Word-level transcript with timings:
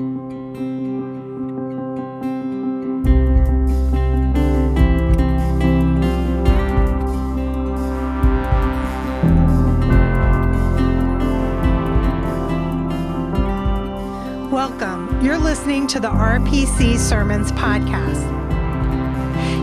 You're 15.23 15.39
listening 15.39 15.87
to 15.87 16.01
the 16.01 16.09
RPC 16.09 16.99
Sermons 16.99 17.53
Podcast. 17.53 18.21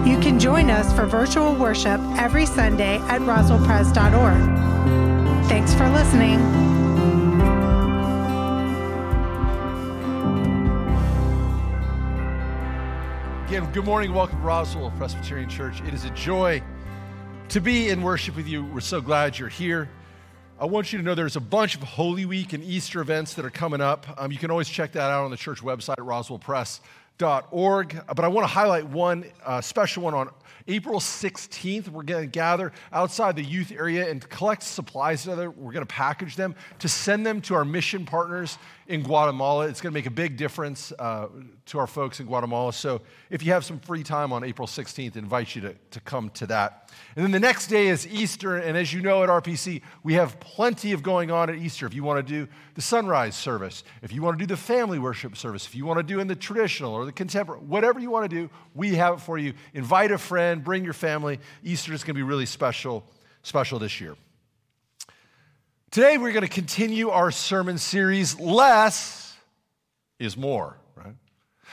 You 0.08 0.18
can 0.22 0.40
join 0.40 0.70
us 0.70 0.94
for 0.94 1.08
virtual 1.08 1.54
worship 1.56 2.00
every 2.18 2.46
Sunday 2.46 3.00
at 3.00 3.20
roswellpres.org. 3.24 5.50
Thanks 5.50 5.74
for 5.74 5.90
listening. 5.90 6.79
Again, 13.60 13.74
good 13.74 13.84
morning. 13.84 14.14
Welcome 14.14 14.40
to 14.40 14.46
Roswell 14.46 14.90
Presbyterian 14.92 15.50
Church. 15.50 15.82
It 15.82 15.94
is 15.94 16.06
a 16.06 16.10
joy 16.12 16.64
to 17.50 17.60
be 17.60 17.90
in 17.90 18.02
worship 18.02 18.38
with 18.38 18.48
you. 18.48 18.64
We're 18.64 18.80
so 18.80 19.02
glad 19.02 19.38
you're 19.38 19.50
here. 19.50 19.90
I 20.58 20.66
want 20.66 20.94
you 20.94 21.00
to 21.00 21.04
know 21.04 21.14
there's 21.14 21.36
a 21.36 21.42
bunch 21.42 21.76
of 21.76 21.84
Holy 21.84 22.26
Week 22.26 22.54
and 22.54 22.64
Easter 22.64 23.02
events 23.02 23.34
that 23.34 23.44
are 23.44 23.50
coming 23.50 23.82
up. 23.82 24.08
Um, 24.18 24.32
you 24.32 24.38
can 24.38 24.50
always 24.50 24.70
check 24.70 24.94
that 24.94 25.12
out 25.12 25.26
on 25.26 25.32
the 25.32 25.36
church 25.36 25.60
website 25.60 25.90
at 25.90 25.98
roswellpres.org. 25.98 28.02
But 28.08 28.24
I 28.24 28.30
want 28.30 28.46
to 28.46 28.54
highlight 28.54 28.88
one 28.88 29.26
uh, 29.46 29.60
special 29.60 30.04
one 30.04 30.14
on 30.14 30.30
April 30.70 31.02
16th. 31.02 31.90
We're 31.90 32.04
going 32.04 32.24
to 32.24 32.32
gather 32.32 32.72
outside 32.94 33.36
the 33.36 33.44
youth 33.44 33.74
area 33.74 34.10
and 34.10 34.22
collect 34.30 34.64
supplies 34.64 35.24
together. 35.24 35.52
We're 35.52 35.74
going 35.74 35.86
to 35.86 35.94
package 35.94 36.38
them 36.38 36.56
to 36.80 36.88
send 36.88 37.26
them 37.26 37.42
to 37.42 37.56
our 37.56 37.66
mission 37.66 38.06
partners 38.06 38.58
in 38.90 39.04
Guatemala. 39.04 39.68
It's 39.68 39.82
going 39.82 39.94
to 39.94 39.98
make 39.98 40.08
a 40.08 40.12
big 40.12 40.36
difference 40.36 40.92
uh, 40.98 41.28
to 41.68 41.78
our 41.78 41.86
folks 41.86 42.20
in 42.20 42.26
Guatemala. 42.26 42.74
So 42.74 43.02
if 43.30 43.44
you 43.44 43.54
have 43.54 43.64
some 43.64 43.80
free 43.80 44.02
time 44.02 44.34
on 44.34 44.44
April 44.44 44.68
16th, 44.68 45.16
I 45.16 45.20
invite 45.20 45.56
you 45.56 45.62
to, 45.62 45.76
to 45.92 46.00
come 46.02 46.32
to 46.32 46.48
that. 46.48 46.90
And 47.16 47.24
then 47.24 47.32
the 47.32 47.40
next 47.40 47.68
day 47.68 47.88
is 47.90 48.08
Easter. 48.08 48.58
And 48.58 48.76
as 48.76 48.92
you 48.92 49.02
know 49.02 49.24
at 49.24 49.30
RPC, 49.30 49.84
we 50.02 50.16
have 50.16 50.40
plenty 50.40 50.92
of 50.92 51.04
going 51.04 51.30
on 51.30 51.52
at 51.52 51.58
Easter. 51.58 51.86
If 51.86 51.94
you 51.94 52.04
want 52.04 52.26
to 52.26 52.34
do 52.34 52.48
the 52.74 52.82
sunrise 52.82 53.36
service, 53.36 53.84
if 54.02 54.12
you 54.12 54.24
want 54.24 54.40
to 54.40 54.44
do 54.44 54.48
the 54.48 54.58
family 54.58 54.98
worship 54.98 55.38
service, 55.38 55.68
if 55.68 55.76
you 55.76 55.86
want 55.86 56.00
to 56.00 56.04
do 56.04 56.20
in 56.20 56.28
the 56.28 56.36
traditional 56.36 56.92
or 56.92 57.06
the 57.06 57.12
contemporary, 57.12 57.62
whatever 57.62 58.00
you 58.00 58.10
want 58.10 58.28
to 58.28 58.36
do, 58.36 58.50
we 58.74 58.96
have 58.96 59.14
it 59.14 59.20
for 59.20 59.38
you. 59.38 59.54
Invite 59.76 60.12
a 60.12 60.18
friend, 60.18 60.64
bring 60.64 60.84
your 60.84 60.94
family. 60.94 61.40
Easter 61.64 61.94
is 61.94 62.04
going 62.04 62.16
to 62.16 62.20
be 62.20 62.24
really 62.24 62.48
special, 62.48 63.06
special 63.44 63.78
this 63.78 64.02
year. 64.02 64.16
Today, 65.92 66.20
we're 66.20 66.34
going 66.34 66.46
to 66.46 66.48
continue 66.48 67.10
our 67.10 67.32
sermon 67.32 67.80
series 67.80 68.40
Less 68.40 69.36
is 70.20 70.38
More, 70.38 70.78
right? 70.94 71.16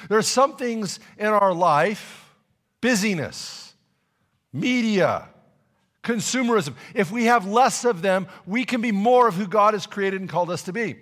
There 0.09 0.17
are 0.17 0.23
some 0.23 0.57
things 0.57 1.01
in 1.19 1.27
our 1.27 1.53
life 1.53 2.33
busyness, 2.81 3.75
media, 4.55 5.29
consumerism. 6.03 6.77
If 6.95 7.11
we 7.11 7.27
have 7.27 7.47
less 7.47 7.85
of 7.85 8.01
them, 8.01 8.27
we 8.47 8.65
can 8.65 8.81
be 8.81 8.91
more 8.91 9.29
of 9.29 9.35
who 9.35 9.47
God 9.47 9.75
has 9.75 9.87
created 9.87 10.23
and 10.23 10.31
called 10.31 10.49
us 10.49 10.63
to 10.63 10.73
be. 10.73 10.97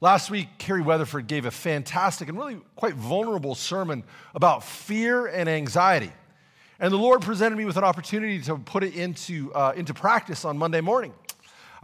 Last 0.00 0.30
week, 0.30 0.48
Carrie 0.56 0.80
Weatherford 0.80 1.26
gave 1.26 1.44
a 1.44 1.50
fantastic 1.50 2.30
and 2.30 2.38
really 2.38 2.56
quite 2.76 2.94
vulnerable 2.94 3.54
sermon 3.54 4.04
about 4.34 4.64
fear 4.64 5.26
and 5.26 5.50
anxiety. 5.50 6.12
And 6.80 6.90
the 6.90 6.98
Lord 6.98 7.20
presented 7.20 7.56
me 7.56 7.66
with 7.66 7.76
an 7.76 7.84
opportunity 7.84 8.40
to 8.40 8.56
put 8.56 8.84
it 8.84 8.94
into, 8.94 9.52
uh, 9.52 9.74
into 9.76 9.92
practice 9.92 10.46
on 10.46 10.56
Monday 10.56 10.80
morning. 10.80 11.12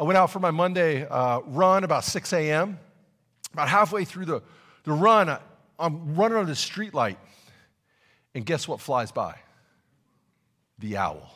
I 0.00 0.02
went 0.02 0.16
out 0.16 0.30
for 0.30 0.40
my 0.40 0.50
Monday 0.50 1.06
uh, 1.06 1.40
run 1.40 1.84
about 1.84 2.04
6 2.04 2.32
a.m. 2.32 2.78
About 3.52 3.68
halfway 3.68 4.06
through 4.06 4.24
the, 4.24 4.42
the 4.84 4.92
run, 4.92 5.28
I, 5.28 5.40
I'm 5.78 6.14
running 6.14 6.38
on 6.38 6.46
the 6.46 6.56
street 6.56 6.94
light, 6.94 7.18
and 8.34 8.46
guess 8.46 8.66
what 8.66 8.80
flies 8.80 9.12
by? 9.12 9.34
The 10.78 10.96
owl. 10.96 11.30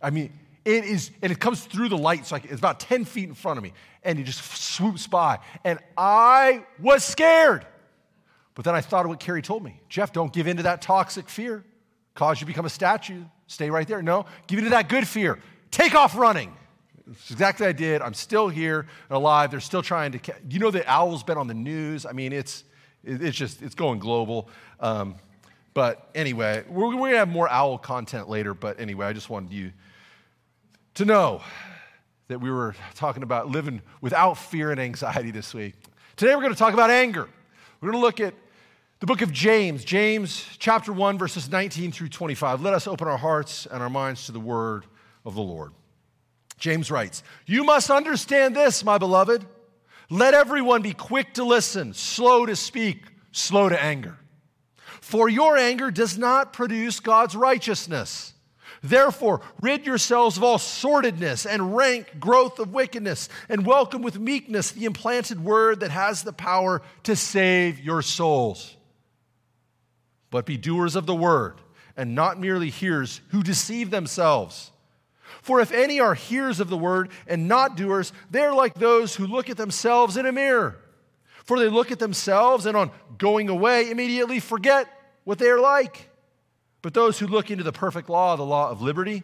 I 0.00 0.08
mean, 0.08 0.32
it 0.64 0.84
is, 0.86 1.10
and 1.20 1.30
it 1.30 1.38
comes 1.38 1.66
through 1.66 1.90
the 1.90 1.98
light, 1.98 2.24
so 2.24 2.36
it's 2.36 2.58
about 2.58 2.80
10 2.80 3.04
feet 3.04 3.28
in 3.28 3.34
front 3.34 3.58
of 3.58 3.62
me, 3.62 3.74
and 4.02 4.18
it 4.18 4.22
just 4.22 4.42
swoops 4.42 5.06
by. 5.06 5.38
And 5.62 5.78
I 5.98 6.64
was 6.80 7.04
scared. 7.04 7.66
But 8.54 8.64
then 8.64 8.74
I 8.74 8.80
thought 8.80 9.04
of 9.04 9.10
what 9.10 9.20
Carrie 9.20 9.42
told 9.42 9.62
me 9.62 9.82
Jeff, 9.90 10.14
don't 10.14 10.32
give 10.32 10.46
in 10.46 10.56
to 10.56 10.62
that 10.62 10.80
toxic 10.80 11.28
fear, 11.28 11.62
cause 12.14 12.40
you 12.40 12.46
become 12.46 12.64
a 12.64 12.70
statue. 12.70 13.22
Stay 13.48 13.68
right 13.68 13.86
there. 13.86 14.00
No, 14.00 14.24
give 14.46 14.60
in 14.60 14.64
to 14.64 14.70
that 14.70 14.88
good 14.88 15.06
fear. 15.06 15.38
Take 15.70 15.94
off 15.94 16.16
running. 16.16 16.56
It's 17.10 17.30
exactly 17.30 17.66
what 17.66 17.70
I 17.70 17.72
did. 17.72 18.02
I'm 18.02 18.14
still 18.14 18.48
here 18.48 18.80
and 19.08 19.16
alive. 19.16 19.50
They're 19.50 19.60
still 19.60 19.82
trying 19.82 20.12
to. 20.12 20.34
You 20.48 20.58
know, 20.58 20.70
the 20.70 20.84
owl's 20.90 21.22
been 21.22 21.38
on 21.38 21.46
the 21.46 21.54
news. 21.54 22.04
I 22.06 22.12
mean, 22.12 22.32
it's 22.32 22.64
it's 23.04 23.36
just 23.36 23.62
it's 23.62 23.74
going 23.74 23.98
global. 23.98 24.48
Um, 24.80 25.16
but 25.74 26.10
anyway, 26.14 26.64
we're, 26.68 26.96
we're 26.96 27.08
gonna 27.08 27.18
have 27.18 27.28
more 27.28 27.48
owl 27.48 27.78
content 27.78 28.28
later. 28.28 28.54
But 28.54 28.80
anyway, 28.80 29.06
I 29.06 29.12
just 29.12 29.30
wanted 29.30 29.52
you 29.52 29.72
to 30.94 31.04
know 31.04 31.42
that 32.28 32.40
we 32.40 32.50
were 32.50 32.74
talking 32.94 33.22
about 33.22 33.48
living 33.48 33.82
without 34.00 34.34
fear 34.34 34.70
and 34.70 34.80
anxiety 34.80 35.30
this 35.30 35.54
week. 35.54 35.74
Today, 36.16 36.34
we're 36.34 36.40
going 36.40 36.52
to 36.52 36.58
talk 36.58 36.74
about 36.74 36.90
anger. 36.90 37.28
We're 37.80 37.92
to 37.92 37.98
look 37.98 38.20
at 38.20 38.34
the 39.00 39.06
book 39.06 39.20
of 39.20 39.32
James, 39.32 39.84
James 39.84 40.44
chapter 40.58 40.92
1, 40.92 41.18
verses 41.18 41.50
19 41.50 41.92
through 41.92 42.08
25. 42.08 42.62
Let 42.62 42.72
us 42.72 42.86
open 42.86 43.06
our 43.06 43.18
hearts 43.18 43.66
and 43.66 43.82
our 43.82 43.90
minds 43.90 44.26
to 44.26 44.32
the 44.32 44.40
word 44.40 44.86
of 45.24 45.34
the 45.34 45.42
Lord. 45.42 45.72
James 46.58 46.90
writes, 46.90 47.22
You 47.46 47.64
must 47.64 47.90
understand 47.90 48.56
this, 48.56 48.84
my 48.84 48.98
beloved. 48.98 49.44
Let 50.08 50.34
everyone 50.34 50.82
be 50.82 50.92
quick 50.92 51.34
to 51.34 51.44
listen, 51.44 51.92
slow 51.92 52.46
to 52.46 52.56
speak, 52.56 53.02
slow 53.32 53.68
to 53.68 53.80
anger. 53.80 54.16
For 55.00 55.28
your 55.28 55.56
anger 55.56 55.90
does 55.90 56.16
not 56.16 56.52
produce 56.52 57.00
God's 57.00 57.36
righteousness. 57.36 58.32
Therefore, 58.82 59.40
rid 59.60 59.86
yourselves 59.86 60.36
of 60.36 60.44
all 60.44 60.58
sordidness 60.58 61.46
and 61.46 61.76
rank 61.76 62.20
growth 62.20 62.58
of 62.58 62.72
wickedness, 62.72 63.28
and 63.48 63.66
welcome 63.66 64.02
with 64.02 64.18
meekness 64.18 64.70
the 64.70 64.84
implanted 64.84 65.42
word 65.42 65.80
that 65.80 65.90
has 65.90 66.22
the 66.22 66.32
power 66.32 66.82
to 67.04 67.16
save 67.16 67.80
your 67.80 68.02
souls. 68.02 68.76
But 70.30 70.46
be 70.46 70.56
doers 70.56 70.94
of 70.96 71.06
the 71.06 71.14
word, 71.14 71.60
and 71.96 72.14
not 72.14 72.38
merely 72.38 72.70
hearers 72.70 73.20
who 73.28 73.42
deceive 73.42 73.90
themselves. 73.90 74.70
For 75.42 75.60
if 75.60 75.72
any 75.72 76.00
are 76.00 76.14
hearers 76.14 76.60
of 76.60 76.68
the 76.68 76.76
word 76.76 77.10
and 77.26 77.48
not 77.48 77.76
doers, 77.76 78.12
they're 78.30 78.54
like 78.54 78.74
those 78.74 79.14
who 79.14 79.26
look 79.26 79.50
at 79.50 79.56
themselves 79.56 80.16
in 80.16 80.26
a 80.26 80.32
mirror. 80.32 80.78
For 81.44 81.58
they 81.58 81.68
look 81.68 81.92
at 81.92 81.98
themselves 81.98 82.66
and 82.66 82.76
on 82.76 82.90
going 83.18 83.48
away 83.48 83.90
immediately 83.90 84.40
forget 84.40 84.88
what 85.24 85.38
they 85.38 85.48
are 85.48 85.60
like. 85.60 86.10
But 86.82 86.94
those 86.94 87.18
who 87.18 87.26
look 87.26 87.50
into 87.50 87.64
the 87.64 87.72
perfect 87.72 88.08
law, 88.08 88.36
the 88.36 88.42
law 88.42 88.70
of 88.70 88.82
liberty, 88.82 89.22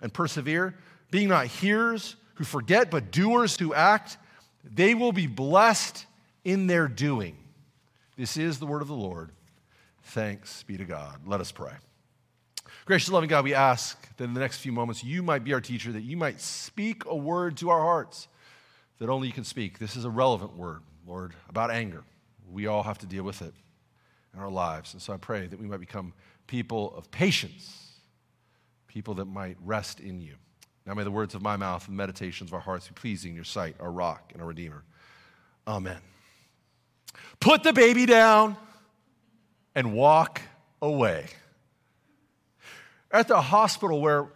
and 0.00 0.12
persevere, 0.12 0.76
being 1.10 1.28
not 1.28 1.46
hearers 1.46 2.16
who 2.34 2.44
forget, 2.44 2.90
but 2.90 3.10
doers 3.10 3.56
who 3.58 3.74
act, 3.74 4.18
they 4.64 4.94
will 4.94 5.12
be 5.12 5.26
blessed 5.26 6.06
in 6.44 6.66
their 6.66 6.88
doing. 6.88 7.36
This 8.16 8.36
is 8.36 8.58
the 8.58 8.66
word 8.66 8.82
of 8.82 8.88
the 8.88 8.94
Lord. 8.94 9.30
Thanks 10.02 10.62
be 10.64 10.76
to 10.76 10.84
God. 10.84 11.26
Let 11.26 11.40
us 11.40 11.50
pray. 11.50 11.72
Gracious, 12.86 13.10
loving 13.10 13.30
God, 13.30 13.44
we 13.44 13.54
ask 13.54 14.14
that 14.16 14.24
in 14.24 14.34
the 14.34 14.40
next 14.40 14.58
few 14.58 14.70
moments 14.70 15.02
you 15.02 15.22
might 15.22 15.42
be 15.42 15.54
our 15.54 15.60
teacher, 15.60 15.90
that 15.92 16.02
you 16.02 16.18
might 16.18 16.38
speak 16.38 17.06
a 17.06 17.16
word 17.16 17.56
to 17.56 17.70
our 17.70 17.80
hearts 17.80 18.28
that 18.98 19.08
only 19.08 19.26
you 19.26 19.32
can 19.32 19.44
speak. 19.44 19.78
This 19.78 19.96
is 19.96 20.04
a 20.04 20.10
relevant 20.10 20.54
word, 20.54 20.82
Lord, 21.06 21.32
about 21.48 21.70
anger. 21.70 22.04
We 22.50 22.66
all 22.66 22.82
have 22.82 22.98
to 22.98 23.06
deal 23.06 23.24
with 23.24 23.40
it 23.40 23.54
in 24.34 24.40
our 24.40 24.50
lives. 24.50 24.92
And 24.92 25.00
so 25.00 25.14
I 25.14 25.16
pray 25.16 25.46
that 25.46 25.58
we 25.58 25.66
might 25.66 25.80
become 25.80 26.12
people 26.46 26.94
of 26.94 27.10
patience, 27.10 27.92
people 28.86 29.14
that 29.14 29.24
might 29.24 29.56
rest 29.64 30.00
in 30.00 30.20
you. 30.20 30.34
Now 30.84 30.92
may 30.92 31.04
the 31.04 31.10
words 31.10 31.34
of 31.34 31.40
my 31.40 31.56
mouth 31.56 31.88
and 31.88 31.96
meditations 31.96 32.50
of 32.50 32.54
our 32.54 32.60
hearts 32.60 32.88
be 32.88 32.92
pleasing 32.92 33.30
in 33.30 33.34
your 33.34 33.44
sight, 33.44 33.76
our 33.80 33.90
rock 33.90 34.30
and 34.34 34.42
our 34.42 34.48
redeemer. 34.48 34.84
Amen. 35.66 36.00
Put 37.40 37.62
the 37.62 37.72
baby 37.72 38.04
down 38.04 38.58
and 39.74 39.94
walk 39.94 40.42
away 40.82 41.28
at 43.14 43.28
the 43.28 43.40
hospital 43.40 44.00
where 44.00 44.26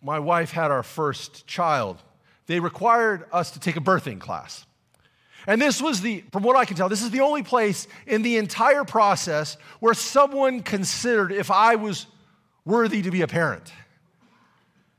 my 0.00 0.18
wife 0.18 0.52
had 0.52 0.70
our 0.70 0.82
first 0.82 1.46
child, 1.46 2.00
they 2.46 2.60
required 2.60 3.24
us 3.32 3.50
to 3.50 3.60
take 3.60 3.76
a 3.76 3.80
birthing 3.80 4.20
class. 4.20 4.64
And 5.46 5.60
this 5.60 5.82
was 5.82 6.00
the, 6.00 6.24
from 6.32 6.42
what 6.42 6.56
I 6.56 6.64
can 6.64 6.76
tell, 6.76 6.88
this 6.88 7.02
is 7.02 7.10
the 7.10 7.20
only 7.20 7.42
place 7.42 7.86
in 8.06 8.22
the 8.22 8.36
entire 8.36 8.84
process 8.84 9.58
where 9.80 9.92
someone 9.92 10.62
considered 10.62 11.32
if 11.32 11.50
I 11.50 11.74
was 11.74 12.06
worthy 12.64 13.02
to 13.02 13.10
be 13.10 13.22
a 13.22 13.26
parent. 13.26 13.72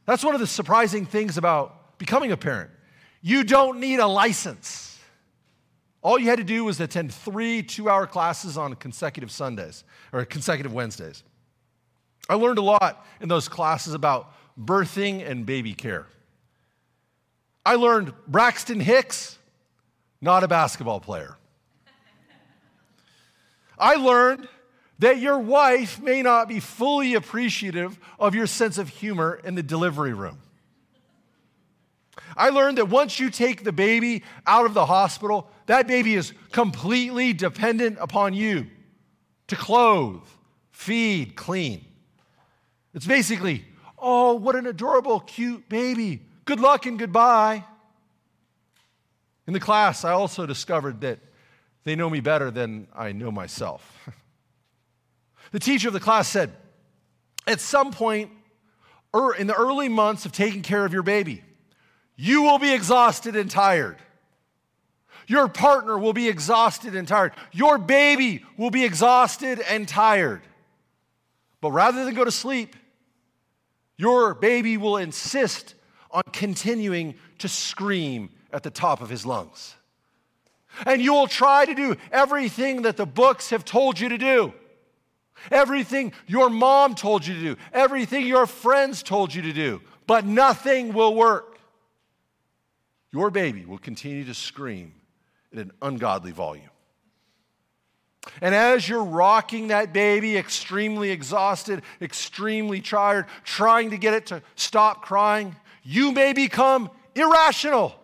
That's 0.05 0.23
one 0.23 0.35
of 0.35 0.41
the 0.41 0.47
surprising 0.47 1.05
things 1.05 1.37
about 1.37 1.97
becoming 1.97 2.31
a 2.31 2.37
parent. 2.37 2.69
You 3.21 3.43
don't 3.43 3.79
need 3.79 3.99
a 3.99 4.07
license. 4.07 4.99
All 6.03 6.19
you 6.19 6.27
had 6.27 6.37
to 6.37 6.43
do 6.43 6.63
was 6.63 6.79
attend 6.79 7.11
three 7.11 7.63
two 7.63 7.89
hour 7.89 8.05
classes 8.05 8.57
on 8.57 8.75
consecutive 8.75 9.31
Sundays 9.31 9.83
or 10.13 10.23
consecutive 10.25 10.73
Wednesdays. 10.73 11.23
I 12.29 12.35
learned 12.35 12.57
a 12.57 12.63
lot 12.63 13.05
in 13.21 13.29
those 13.29 13.47
classes 13.47 13.93
about 13.93 14.33
birthing 14.59 15.27
and 15.27 15.45
baby 15.45 15.73
care. 15.73 16.07
I 17.65 17.75
learned 17.75 18.13
Braxton 18.27 18.79
Hicks, 18.79 19.37
not 20.21 20.43
a 20.43 20.47
basketball 20.47 20.99
player. 20.99 21.37
I 23.77 23.95
learned 23.95 24.47
that 24.99 25.19
your 25.19 25.37
wife 25.37 26.01
may 26.01 26.21
not 26.21 26.47
be 26.47 26.59
fully 26.59 27.15
appreciative 27.15 27.99
of 28.19 28.33
your 28.33 28.47
sense 28.47 28.77
of 28.77 28.89
humor 28.89 29.41
in 29.43 29.55
the 29.55 29.63
delivery 29.63 30.13
room. 30.13 30.39
I 32.37 32.49
learned 32.49 32.77
that 32.77 32.89
once 32.89 33.19
you 33.19 33.29
take 33.29 33.63
the 33.63 33.71
baby 33.71 34.23
out 34.45 34.65
of 34.65 34.73
the 34.73 34.85
hospital, 34.85 35.49
that 35.65 35.87
baby 35.87 36.15
is 36.15 36.33
completely 36.51 37.33
dependent 37.33 37.97
upon 37.99 38.33
you 38.33 38.67
to 39.47 39.55
clothe, 39.55 40.23
feed, 40.71 41.35
clean. 41.35 41.85
It's 42.95 43.05
basically, 43.05 43.65
oh, 43.99 44.35
what 44.35 44.55
an 44.55 44.65
adorable, 44.65 45.19
cute 45.19 45.67
baby. 45.67 46.21
Good 46.45 46.61
luck 46.61 46.85
and 46.85 46.97
goodbye. 46.97 47.65
In 49.45 49.53
the 49.53 49.59
class, 49.59 50.05
I 50.05 50.13
also 50.13 50.45
discovered 50.45 51.01
that 51.01 51.19
they 51.83 51.95
know 51.95 52.09
me 52.09 52.21
better 52.21 52.49
than 52.49 52.87
I 52.95 53.11
know 53.11 53.31
myself. 53.31 54.09
the 55.51 55.59
teacher 55.59 55.89
of 55.89 55.93
the 55.93 55.99
class 55.99 56.29
said, 56.29 56.53
at 57.45 57.59
some 57.59 57.91
point 57.91 58.31
er, 59.13 59.33
in 59.33 59.47
the 59.47 59.53
early 59.53 59.89
months 59.89 60.25
of 60.25 60.31
taking 60.31 60.61
care 60.61 60.85
of 60.85 60.93
your 60.93 61.03
baby, 61.03 61.43
you 62.15 62.43
will 62.43 62.59
be 62.59 62.73
exhausted 62.73 63.35
and 63.35 63.51
tired. 63.51 63.97
Your 65.27 65.49
partner 65.49 65.97
will 65.97 66.13
be 66.13 66.29
exhausted 66.29 66.95
and 66.95 67.07
tired. 67.07 67.33
Your 67.51 67.77
baby 67.77 68.45
will 68.57 68.71
be 68.71 68.85
exhausted 68.85 69.59
and 69.59 69.85
tired. 69.85 70.41
But 71.59 71.71
rather 71.71 72.05
than 72.05 72.13
go 72.13 72.23
to 72.23 72.31
sleep, 72.31 72.75
your 73.97 74.33
baby 74.33 74.77
will 74.77 74.97
insist 74.97 75.75
on 76.11 76.23
continuing 76.31 77.15
to 77.39 77.47
scream 77.47 78.29
at 78.51 78.63
the 78.63 78.69
top 78.69 79.01
of 79.01 79.09
his 79.09 79.25
lungs. 79.25 79.75
And 80.85 81.01
you 81.01 81.13
will 81.13 81.27
try 81.27 81.65
to 81.65 81.73
do 81.73 81.95
everything 82.11 82.83
that 82.83 82.97
the 82.97 83.05
books 83.05 83.49
have 83.51 83.63
told 83.63 83.99
you 83.99 84.09
to 84.09 84.17
do. 84.17 84.53
Everything 85.51 86.13
your 86.27 86.49
mom 86.49 86.95
told 86.95 87.25
you 87.25 87.33
to 87.33 87.41
do, 87.41 87.55
everything 87.71 88.25
your 88.25 88.47
friends 88.47 89.03
told 89.03 89.33
you 89.33 89.41
to 89.43 89.53
do, 89.53 89.81
but 90.07 90.25
nothing 90.25 90.93
will 90.93 91.13
work. 91.13 91.59
Your 93.11 93.29
baby 93.29 93.65
will 93.65 93.77
continue 93.77 94.25
to 94.25 94.33
scream 94.33 94.93
at 95.53 95.59
an 95.59 95.71
ungodly 95.81 96.31
volume. 96.31 96.69
And 98.41 98.53
as 98.53 98.87
you're 98.87 99.03
rocking 99.03 99.67
that 99.67 99.93
baby, 99.93 100.37
extremely 100.37 101.11
exhausted, 101.11 101.81
extremely 102.01 102.81
tired, 102.81 103.25
trying 103.43 103.91
to 103.91 103.97
get 103.97 104.13
it 104.13 104.27
to 104.27 104.41
stop 104.55 105.01
crying, 105.01 105.55
you 105.83 106.11
may 106.11 106.33
become 106.33 106.89
irrational. 107.15 107.95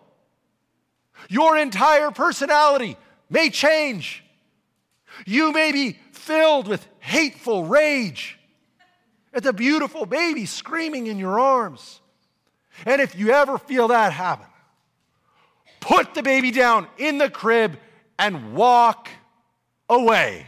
Your 1.30 1.58
entire 1.58 2.12
personality 2.12 2.98
may 3.30 3.50
change. 3.50 4.24
You 5.26 5.52
may 5.52 5.72
be 5.72 5.98
filled 6.12 6.68
with 6.68 6.86
hateful 7.00 7.66
rage 7.66 8.40
at 9.34 9.44
the 9.44 9.54
beautiful 9.54 10.06
baby 10.06 10.46
screaming 10.46 11.08
in 11.08 11.18
your 11.18 11.40
arms. 11.40 12.00
And 12.86 13.02
if 13.02 13.16
you 13.18 13.32
ever 13.32 13.58
feel 13.58 13.90
that 13.90 14.14
happen, 14.14 14.48
put 15.80 16.14
the 16.14 16.24
baby 16.24 16.52
down 16.52 16.88
in 16.98 17.18
the 17.18 17.30
crib 17.30 17.78
and 18.18 18.54
walk 18.54 19.10
away. 19.92 20.46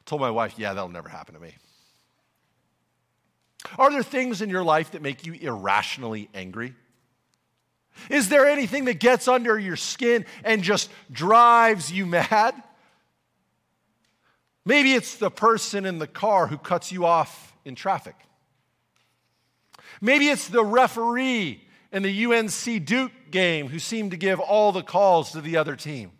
I 0.00 0.02
told 0.06 0.20
my 0.20 0.30
wife, 0.30 0.54
yeah, 0.58 0.74
that'll 0.74 0.88
never 0.88 1.08
happen 1.08 1.34
to 1.34 1.40
me. 1.40 1.54
Are 3.78 3.90
there 3.90 4.02
things 4.02 4.42
in 4.42 4.50
your 4.50 4.64
life 4.64 4.92
that 4.92 5.02
make 5.02 5.26
you 5.26 5.34
irrationally 5.34 6.28
angry? 6.34 6.74
Is 8.10 8.28
there 8.28 8.46
anything 8.46 8.86
that 8.86 8.94
gets 8.94 9.28
under 9.28 9.58
your 9.58 9.76
skin 9.76 10.26
and 10.42 10.62
just 10.62 10.90
drives 11.10 11.92
you 11.92 12.06
mad? 12.06 12.54
Maybe 14.64 14.94
it's 14.94 15.16
the 15.16 15.30
person 15.30 15.84
in 15.84 15.98
the 15.98 16.06
car 16.06 16.46
who 16.46 16.58
cuts 16.58 16.90
you 16.90 17.04
off 17.04 17.54
in 17.64 17.74
traffic. 17.74 18.16
Maybe 20.00 20.28
it's 20.28 20.48
the 20.48 20.64
referee 20.64 21.62
in 21.92 22.02
the 22.02 22.26
UNC 22.26 22.84
Duke 22.84 23.12
game 23.30 23.68
who 23.68 23.78
seemed 23.78 24.10
to 24.10 24.16
give 24.16 24.40
all 24.40 24.72
the 24.72 24.82
calls 24.82 25.32
to 25.32 25.40
the 25.40 25.56
other 25.56 25.76
team. 25.76 26.10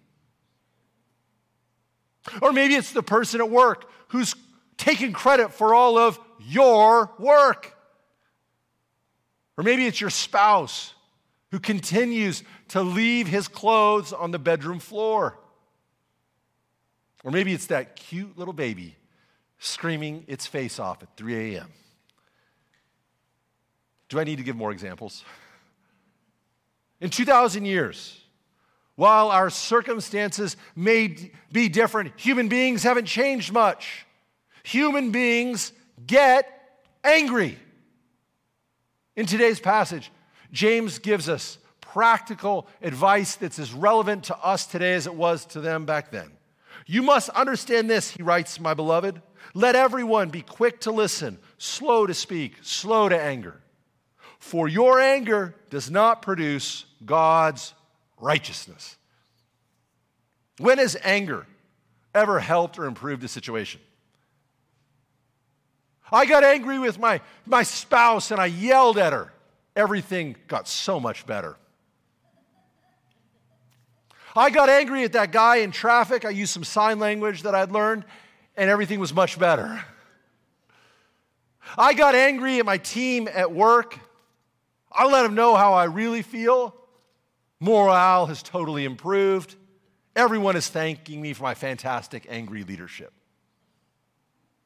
Or 2.41 2.53
maybe 2.53 2.75
it's 2.75 2.93
the 2.93 3.03
person 3.03 3.41
at 3.41 3.51
work 3.51 3.91
who's 4.09 4.35
taking 4.77 5.13
credit 5.13 5.53
for 5.53 5.75
all 5.75 5.99
of 5.99 6.19
your 6.41 7.11
work. 7.19 7.77
Or 9.57 9.65
maybe 9.65 9.87
it's 9.87 10.01
your 10.01 10.11
spouse 10.11 10.95
who 11.51 11.61
continues 11.61 12.43
to 12.69 12.83
leave 12.83 13.29
his 13.29 13.47
clothes 13.47 14.13
on 14.13 14.31
the 14.31 14.39
bedroom 14.39 14.81
floor. 14.81 15.39
Or 17.23 17.31
maybe 17.31 17.53
it's 17.53 17.67
that 17.67 17.97
cute 17.97 18.37
little 18.37 18.55
baby 18.55 18.97
screaming 19.59 20.25
its 20.27 20.47
face 20.47 20.79
off 20.79 21.03
at 21.03 21.17
3 21.17 21.55
a.m. 21.55 21.69
Do 24.09 24.21
I 24.21 24.25
need 24.25 24.37
to 24.37 24.43
give 24.43 24.57
more 24.57 24.73
examples? 24.73 25.25
In 27.01 27.11
2,000 27.11 27.65
years, 27.65 28.21
while 28.97 29.31
our 29.31 29.51
circumstances 29.51 30.57
may 30.77 31.31
be 31.51 31.69
different, 31.69 32.13
human 32.17 32.49
beings 32.49 32.83
haven't 32.83 33.07
changed 33.07 33.53
much. 33.53 34.07
Human 34.63 35.11
beings 35.11 35.73
get 36.07 36.49
angry. 37.03 37.59
In 39.17 39.27
today's 39.27 39.61
passage, 39.61 40.11
James 40.53 40.99
gives 40.99 41.29
us 41.29 41.59
practical 41.81 42.67
advice 42.83 43.37
that's 43.37 43.59
as 43.59 43.73
relevant 43.73 44.25
to 44.25 44.37
us 44.39 44.67
today 44.67 44.95
as 44.95 45.07
it 45.07 45.15
was 45.15 45.45
to 45.47 45.61
them 45.61 45.85
back 45.87 46.11
then. 46.11 46.31
You 46.87 47.03
must 47.03 47.29
understand 47.31 47.89
this, 47.89 48.11
he 48.11 48.23
writes, 48.23 48.61
my 48.61 48.75
beloved. 48.75 49.21
Let 49.55 49.77
everyone 49.77 50.31
be 50.31 50.43
quick 50.43 50.81
to 50.83 50.91
listen, 50.91 51.39
slow 51.59 52.07
to 52.07 52.15
speak, 52.15 52.57
slow 52.63 53.09
to 53.09 53.21
anger. 53.21 53.61
For 54.39 54.69
your 54.69 55.01
anger 55.01 55.55
does 55.71 55.91
not 55.91 56.21
produce 56.23 56.85
God's 57.05 57.73
righteousness. 58.25 58.97
When 60.59 60.79
has 60.79 60.97
anger 61.05 61.47
ever 62.15 62.41
helped 62.41 62.79
or 62.79 62.87
improved 62.87 63.23
a 63.23 63.29
situation? 63.29 63.81
I 66.11 66.27
got 66.27 66.43
angry 66.43 66.79
with 66.79 66.99
my, 66.99 67.21
my 67.45 67.63
spouse 67.63 68.31
and 68.31 68.41
I 68.41 68.47
yelled 68.47 68.99
at 68.99 69.13
her. 69.13 69.33
Everything 69.77 70.37
got 70.49 70.69
so 70.69 70.99
much 70.99 71.27
better. 71.27 71.57
I 74.37 74.51
got 74.51 74.69
angry 74.69 75.05
at 75.05 75.13
that 75.13 75.31
guy 75.31 75.57
in 75.57 75.71
traffic. 75.71 76.25
I 76.25 76.31
used 76.31 76.53
some 76.53 76.65
sign 76.65 76.99
language 76.99 77.43
that 77.43 77.55
I'd 77.55 77.71
learned, 77.71 78.05
and 78.57 78.69
everything 78.69 78.99
was 78.99 79.13
much 79.15 79.39
better. 79.39 79.85
I 81.79 81.95
got 81.95 82.15
angry 82.15 82.59
at 82.59 82.67
my 82.67 82.79
team 82.79 83.29
at 83.33 83.53
work. 83.53 83.99
I 84.91 85.07
let 85.07 85.23
them 85.23 85.35
know 85.35 85.55
how 85.55 85.75
I 85.75 85.85
really 85.85 86.23
feel. 86.23 86.75
Morale 87.65 88.27
has 88.27 88.43
totally 88.43 88.85
improved. 88.85 89.57
Everyone 90.15 90.55
is 90.55 90.69
thanking 90.69 91.23
me 91.23 91.33
for 91.33 91.45
my 91.45 91.55
fantastic 91.55 92.27
angry 92.29 92.63
leadership. 92.63 93.11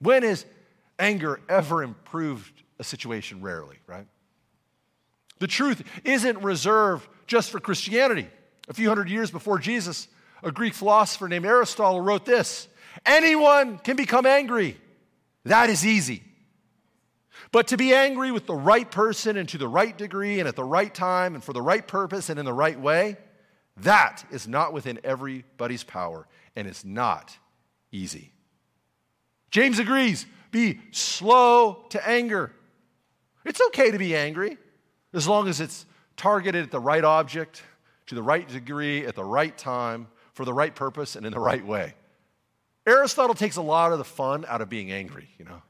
When 0.00 0.24
has 0.24 0.44
anger 0.98 1.40
ever 1.48 1.84
improved 1.84 2.64
a 2.80 2.84
situation? 2.84 3.40
Rarely, 3.40 3.76
right? 3.86 4.08
The 5.38 5.46
truth 5.46 5.84
isn't 6.02 6.42
reserved 6.42 7.08
just 7.28 7.50
for 7.50 7.60
Christianity. 7.60 8.26
A 8.68 8.74
few 8.74 8.88
hundred 8.88 9.08
years 9.10 9.30
before 9.30 9.60
Jesus, 9.60 10.08
a 10.42 10.50
Greek 10.50 10.74
philosopher 10.74 11.28
named 11.28 11.46
Aristotle 11.46 12.00
wrote 12.00 12.24
this 12.24 12.66
Anyone 13.06 13.78
can 13.78 13.94
become 13.94 14.26
angry. 14.26 14.76
That 15.44 15.70
is 15.70 15.86
easy. 15.86 16.24
But 17.52 17.68
to 17.68 17.76
be 17.76 17.94
angry 17.94 18.32
with 18.32 18.46
the 18.46 18.54
right 18.54 18.90
person 18.90 19.36
and 19.36 19.48
to 19.50 19.58
the 19.58 19.68
right 19.68 19.96
degree 19.96 20.38
and 20.38 20.48
at 20.48 20.56
the 20.56 20.64
right 20.64 20.92
time 20.92 21.34
and 21.34 21.42
for 21.42 21.52
the 21.52 21.62
right 21.62 21.86
purpose 21.86 22.28
and 22.28 22.38
in 22.38 22.44
the 22.44 22.52
right 22.52 22.78
way, 22.78 23.16
that 23.78 24.24
is 24.30 24.48
not 24.48 24.72
within 24.72 24.98
everybody's 25.04 25.84
power 25.84 26.26
and 26.56 26.66
it's 26.66 26.84
not 26.84 27.36
easy. 27.92 28.32
James 29.50 29.78
agrees 29.78 30.26
be 30.50 30.80
slow 30.92 31.84
to 31.90 32.08
anger. 32.08 32.52
It's 33.44 33.60
okay 33.68 33.90
to 33.90 33.98
be 33.98 34.16
angry 34.16 34.58
as 35.12 35.28
long 35.28 35.48
as 35.48 35.60
it's 35.60 35.86
targeted 36.16 36.64
at 36.64 36.70
the 36.70 36.80
right 36.80 37.04
object, 37.04 37.62
to 38.06 38.14
the 38.14 38.22
right 38.22 38.46
degree, 38.48 39.06
at 39.06 39.14
the 39.14 39.24
right 39.24 39.56
time, 39.56 40.08
for 40.32 40.44
the 40.44 40.52
right 40.52 40.74
purpose, 40.74 41.16
and 41.16 41.26
in 41.26 41.32
the 41.32 41.40
right 41.40 41.64
way. 41.64 41.94
Aristotle 42.86 43.34
takes 43.34 43.56
a 43.56 43.62
lot 43.62 43.92
of 43.92 43.98
the 43.98 44.04
fun 44.04 44.44
out 44.48 44.60
of 44.60 44.68
being 44.68 44.90
angry, 44.90 45.28
you 45.38 45.44
know. 45.44 45.62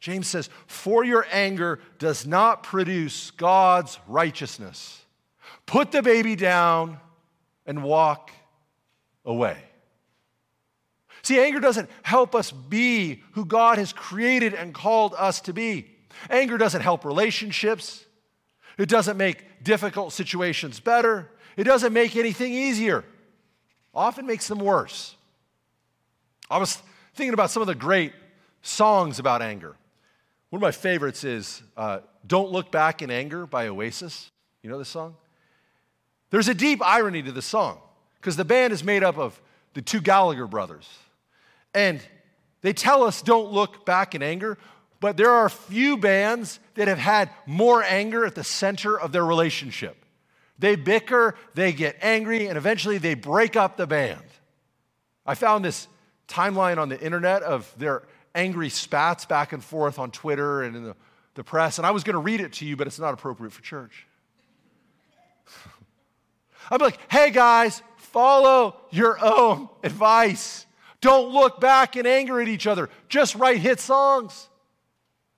James 0.00 0.26
says, 0.28 0.48
For 0.66 1.04
your 1.04 1.26
anger 1.32 1.80
does 1.98 2.26
not 2.26 2.62
produce 2.62 3.30
God's 3.32 3.98
righteousness. 4.06 5.04
Put 5.66 5.92
the 5.92 6.02
baby 6.02 6.36
down 6.36 6.98
and 7.66 7.82
walk 7.82 8.30
away. 9.24 9.58
See, 11.22 11.38
anger 11.38 11.60
doesn't 11.60 11.90
help 12.02 12.34
us 12.34 12.52
be 12.52 13.22
who 13.32 13.44
God 13.44 13.78
has 13.78 13.92
created 13.92 14.54
and 14.54 14.72
called 14.72 15.14
us 15.18 15.40
to 15.42 15.52
be. 15.52 15.90
Anger 16.30 16.58
doesn't 16.58 16.80
help 16.80 17.04
relationships. 17.04 18.04
It 18.78 18.88
doesn't 18.88 19.16
make 19.16 19.62
difficult 19.62 20.12
situations 20.12 20.80
better. 20.80 21.28
It 21.56 21.64
doesn't 21.64 21.92
make 21.92 22.16
anything 22.16 22.52
easier. 22.52 23.04
often 23.92 24.26
makes 24.26 24.46
them 24.46 24.60
worse. 24.60 25.16
I 26.48 26.58
was 26.58 26.80
thinking 27.14 27.34
about 27.34 27.50
some 27.50 27.62
of 27.62 27.66
the 27.66 27.74
great 27.74 28.12
songs 28.62 29.18
about 29.18 29.42
anger. 29.42 29.74
One 30.50 30.58
of 30.58 30.62
my 30.62 30.70
favorites 30.70 31.24
is 31.24 31.62
uh, 31.76 32.00
Don't 32.26 32.50
Look 32.50 32.72
Back 32.72 33.02
in 33.02 33.10
Anger 33.10 33.46
by 33.46 33.68
Oasis. 33.68 34.30
You 34.62 34.70
know 34.70 34.78
this 34.78 34.88
song? 34.88 35.14
There's 36.30 36.48
a 36.48 36.54
deep 36.54 36.82
irony 36.82 37.22
to 37.22 37.32
the 37.32 37.42
song 37.42 37.78
because 38.16 38.36
the 38.36 38.44
band 38.44 38.72
is 38.72 38.82
made 38.82 39.02
up 39.02 39.18
of 39.18 39.40
the 39.74 39.82
two 39.82 40.00
Gallagher 40.00 40.46
brothers. 40.46 40.88
And 41.74 42.00
they 42.62 42.72
tell 42.72 43.02
us 43.04 43.20
don't 43.20 43.52
look 43.52 43.84
back 43.84 44.14
in 44.14 44.22
anger, 44.22 44.56
but 45.00 45.16
there 45.16 45.30
are 45.30 45.48
few 45.48 45.96
bands 45.96 46.60
that 46.74 46.88
have 46.88 46.98
had 46.98 47.30
more 47.46 47.82
anger 47.82 48.24
at 48.24 48.34
the 48.34 48.44
center 48.44 48.98
of 48.98 49.12
their 49.12 49.24
relationship. 49.24 49.96
They 50.58 50.76
bicker, 50.76 51.34
they 51.54 51.72
get 51.72 51.96
angry, 52.00 52.48
and 52.48 52.56
eventually 52.56 52.98
they 52.98 53.14
break 53.14 53.54
up 53.54 53.76
the 53.76 53.86
band. 53.86 54.22
I 55.24 55.34
found 55.34 55.64
this 55.64 55.86
timeline 56.26 56.78
on 56.78 56.88
the 56.88 57.00
internet 57.00 57.42
of 57.42 57.72
their 57.78 58.02
angry 58.34 58.68
spats 58.68 59.24
back 59.24 59.52
and 59.52 59.62
forth 59.62 59.98
on 59.98 60.10
Twitter 60.10 60.62
and 60.62 60.76
in 60.76 60.84
the, 60.84 60.96
the 61.34 61.44
press, 61.44 61.78
and 61.78 61.86
I 61.86 61.90
was 61.90 62.04
going 62.04 62.14
to 62.14 62.20
read 62.20 62.40
it 62.40 62.54
to 62.54 62.66
you, 62.66 62.76
but 62.76 62.86
it's 62.86 62.98
not 62.98 63.14
appropriate 63.14 63.52
for 63.52 63.62
church. 63.62 64.06
I'd 66.70 66.78
be 66.78 66.84
like, 66.84 66.98
hey 67.10 67.30
guys, 67.30 67.82
follow 67.96 68.76
your 68.90 69.18
own 69.24 69.68
advice. 69.82 70.66
Don't 71.00 71.32
look 71.32 71.60
back 71.60 71.96
in 71.96 72.06
anger 72.06 72.40
at 72.40 72.48
each 72.48 72.66
other. 72.66 72.90
Just 73.08 73.34
write 73.34 73.58
hit 73.58 73.80
songs. 73.80 74.48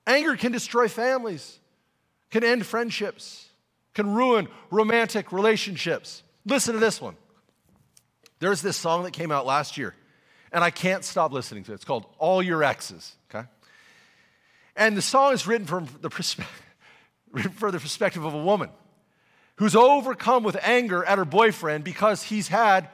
Anger 0.07 0.35
can 0.35 0.51
destroy 0.51 0.87
families, 0.87 1.59
can 2.31 2.43
end 2.43 2.65
friendships, 2.65 3.47
can 3.93 4.13
ruin 4.13 4.47
romantic 4.71 5.31
relationships. 5.31 6.23
Listen 6.45 6.73
to 6.73 6.79
this 6.79 6.99
one. 6.99 7.15
There's 8.39 8.63
this 8.63 8.75
song 8.75 9.03
that 9.03 9.13
came 9.13 9.31
out 9.31 9.45
last 9.45 9.77
year, 9.77 9.93
and 10.51 10.63
I 10.63 10.69
can't 10.69 11.03
stop 11.03 11.31
listening 11.31 11.63
to 11.65 11.71
it. 11.71 11.75
It's 11.75 11.85
called 11.85 12.05
All 12.17 12.41
Your 12.41 12.63
Exes, 12.63 13.15
okay? 13.29 13.47
And 14.75 14.97
the 14.97 15.01
song 15.01 15.33
is 15.33 15.47
written 15.47 15.67
from 15.67 15.87
the, 16.01 16.09
perspe- 16.09 16.45
from 17.53 17.71
the 17.71 17.79
perspective 17.79 18.23
of 18.25 18.33
a 18.33 18.43
woman 18.43 18.69
who's 19.55 19.75
overcome 19.75 20.43
with 20.43 20.57
anger 20.61 21.03
at 21.05 21.17
her 21.17 21.25
boyfriend 21.25 21.83
because 21.83 22.23
he's 22.23 22.47
had 22.47 22.89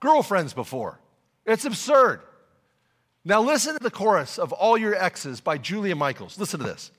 girlfriends 0.00 0.52
before. 0.52 0.98
It's 1.44 1.64
absurd. 1.64 2.20
Now, 3.24 3.40
listen 3.40 3.74
to 3.74 3.82
the 3.82 3.90
chorus 3.90 4.38
of 4.38 4.52
All 4.52 4.76
Your 4.76 4.94
Exes 4.94 5.40
by 5.40 5.58
Julia 5.58 5.94
Michaels. 5.94 6.38
Listen 6.38 6.60
to 6.60 6.66
this. 6.66 6.90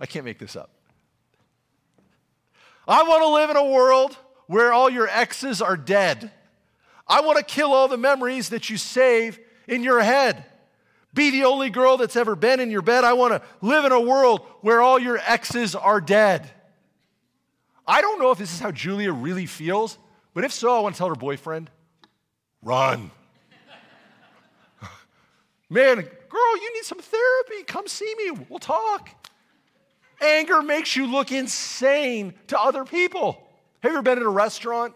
I 0.00 0.06
can't 0.06 0.24
make 0.24 0.38
this 0.38 0.56
up. 0.56 0.70
I 2.86 3.04
want 3.04 3.22
to 3.22 3.28
live 3.28 3.50
in 3.50 3.56
a 3.56 3.64
world 3.64 4.16
where 4.46 4.72
all 4.72 4.90
your 4.90 5.08
exes 5.08 5.62
are 5.62 5.76
dead. 5.76 6.32
I 7.12 7.20
want 7.20 7.36
to 7.36 7.44
kill 7.44 7.74
all 7.74 7.88
the 7.88 7.98
memories 7.98 8.48
that 8.48 8.70
you 8.70 8.78
save 8.78 9.38
in 9.68 9.82
your 9.82 10.00
head. 10.00 10.46
Be 11.12 11.30
the 11.30 11.44
only 11.44 11.68
girl 11.68 11.98
that's 11.98 12.16
ever 12.16 12.34
been 12.34 12.58
in 12.58 12.70
your 12.70 12.80
bed. 12.80 13.04
I 13.04 13.12
want 13.12 13.34
to 13.34 13.42
live 13.60 13.84
in 13.84 13.92
a 13.92 14.00
world 14.00 14.40
where 14.62 14.80
all 14.80 14.98
your 14.98 15.18
exes 15.18 15.74
are 15.74 16.00
dead. 16.00 16.50
I 17.86 18.00
don't 18.00 18.18
know 18.18 18.30
if 18.30 18.38
this 18.38 18.54
is 18.54 18.60
how 18.60 18.70
Julia 18.70 19.12
really 19.12 19.44
feels, 19.44 19.98
but 20.32 20.44
if 20.44 20.54
so, 20.54 20.74
I 20.74 20.80
want 20.80 20.94
to 20.94 20.98
tell 20.98 21.10
her 21.10 21.14
boyfriend 21.14 21.68
run. 22.62 23.10
Man, 25.68 25.96
girl, 25.96 26.56
you 26.62 26.74
need 26.74 26.84
some 26.84 27.00
therapy. 27.00 27.64
Come 27.66 27.88
see 27.88 28.14
me. 28.16 28.30
We'll 28.48 28.58
talk. 28.58 29.10
Anger 30.22 30.62
makes 30.62 30.96
you 30.96 31.06
look 31.06 31.30
insane 31.30 32.32
to 32.46 32.58
other 32.58 32.86
people. 32.86 33.46
Have 33.80 33.92
you 33.92 33.98
ever 33.98 34.02
been 34.02 34.16
at 34.16 34.24
a 34.24 34.30
restaurant? 34.30 34.94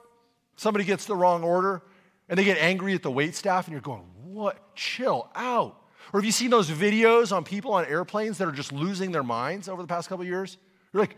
Somebody 0.57 0.87
gets 0.87 1.05
the 1.05 1.15
wrong 1.15 1.45
order 1.45 1.83
and 2.29 2.39
they 2.39 2.45
get 2.45 2.59
angry 2.59 2.95
at 2.95 3.03
the 3.03 3.11
wait 3.11 3.35
staff, 3.35 3.67
and 3.67 3.73
you're 3.73 3.81
going, 3.81 4.05
What? 4.25 4.75
Chill 4.75 5.29
out. 5.35 5.81
Or 6.13 6.21
have 6.21 6.25
you 6.25 6.33
seen 6.33 6.51
those 6.51 6.71
videos 6.71 7.35
on 7.35 7.45
people 7.45 7.73
on 7.73 7.85
airplanes 7.87 8.39
that 8.39 8.47
are 8.47 8.53
just 8.53 8.73
losing 8.73 9.11
their 9.11 9.25
minds 9.25 9.69
over 9.69 9.83
the 9.83 9.89
past 9.89 10.09
couple 10.09 10.25
years? 10.25 10.59
You're 10.93 11.03
like, 11.03 11.17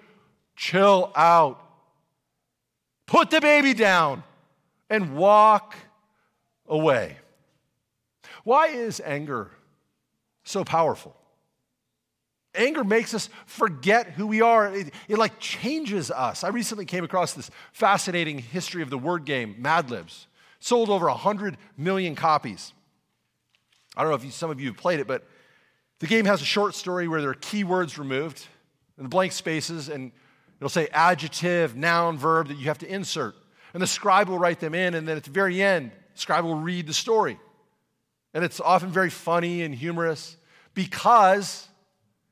Chill 0.57 1.13
out. 1.15 1.65
Put 3.07 3.31
the 3.31 3.41
baby 3.41 3.75
down 3.75 4.23
and 4.91 5.17
walk 5.17 5.77
away. 6.67 7.17
Why 8.45 8.69
is 8.69 9.01
anger 9.05 9.51
so 10.45 10.65
powerful? 10.65 11.15
Anger 12.55 12.83
makes 12.83 13.13
us 13.13 13.29
forget 13.47 14.11
who 14.11 14.27
we 14.27 14.41
are. 14.41 14.75
It, 14.75 14.93
it, 15.07 15.19
like 15.19 15.39
changes 15.39 16.11
us. 16.11 16.45
I 16.45 16.49
recently 16.49 16.87
came 16.87 17.05
across 17.05 17.35
this 17.35 17.51
fascinating 17.73 18.39
history 18.39 18.83
of 18.83 18.91
the 18.91 18.99
word 18.99 19.25
game, 19.25 19.57
Mad 19.59 19.91
Libs. 19.91 20.28
Sold 20.61 20.91
over 20.91 21.07
100 21.07 21.57
million 21.77 22.15
copies. 22.15 22.73
I 23.97 24.03
don't 24.03 24.11
know 24.11 24.17
if 24.17 24.25
you, 24.25 24.31
some 24.31 24.51
of 24.51 24.61
you 24.61 24.69
have 24.69 24.77
played 24.77 25.01
it, 25.01 25.07
but 25.07 25.27
the 26.01 26.07
game 26.07 26.25
has 26.25 26.41
a 26.41 26.45
short 26.45 26.75
story 26.75 27.09
where 27.09 27.21
there 27.21 27.31
are 27.31 27.35
keywords 27.35 27.99
removed 27.99 28.47
and 28.97 29.11
blank 29.11 29.33
spaces, 29.33 29.89
and 29.89 30.13
it'll 30.59 30.69
say 30.69 30.89
adjective, 30.93 31.77
noun, 31.77 32.17
verb 32.17 32.49
that 32.49 32.59
you 32.59 32.67
have 32.67 32.79
to 32.79 32.93
insert. 32.93 33.35
And 33.75 33.83
the 33.83 33.87
scribe 33.87 34.29
will 34.29 34.39
write 34.39 34.61
them 34.61 34.75
in, 34.75 34.95
and 34.95 35.07
then 35.07 35.17
at 35.17 35.25
the 35.25 35.31
very 35.31 35.63
end, 35.63 35.93
the 36.15 36.21
scribe 36.21 36.45
will 36.45 36.57
read 36.57 36.87
the 36.87 36.95
story. 36.95 37.39
And 38.35 38.45
it's 38.45 38.61
often 38.61 38.91
very 38.91 39.11
funny 39.11 39.63
and 39.63 39.75
humorous 39.75 40.37
because 40.75 41.67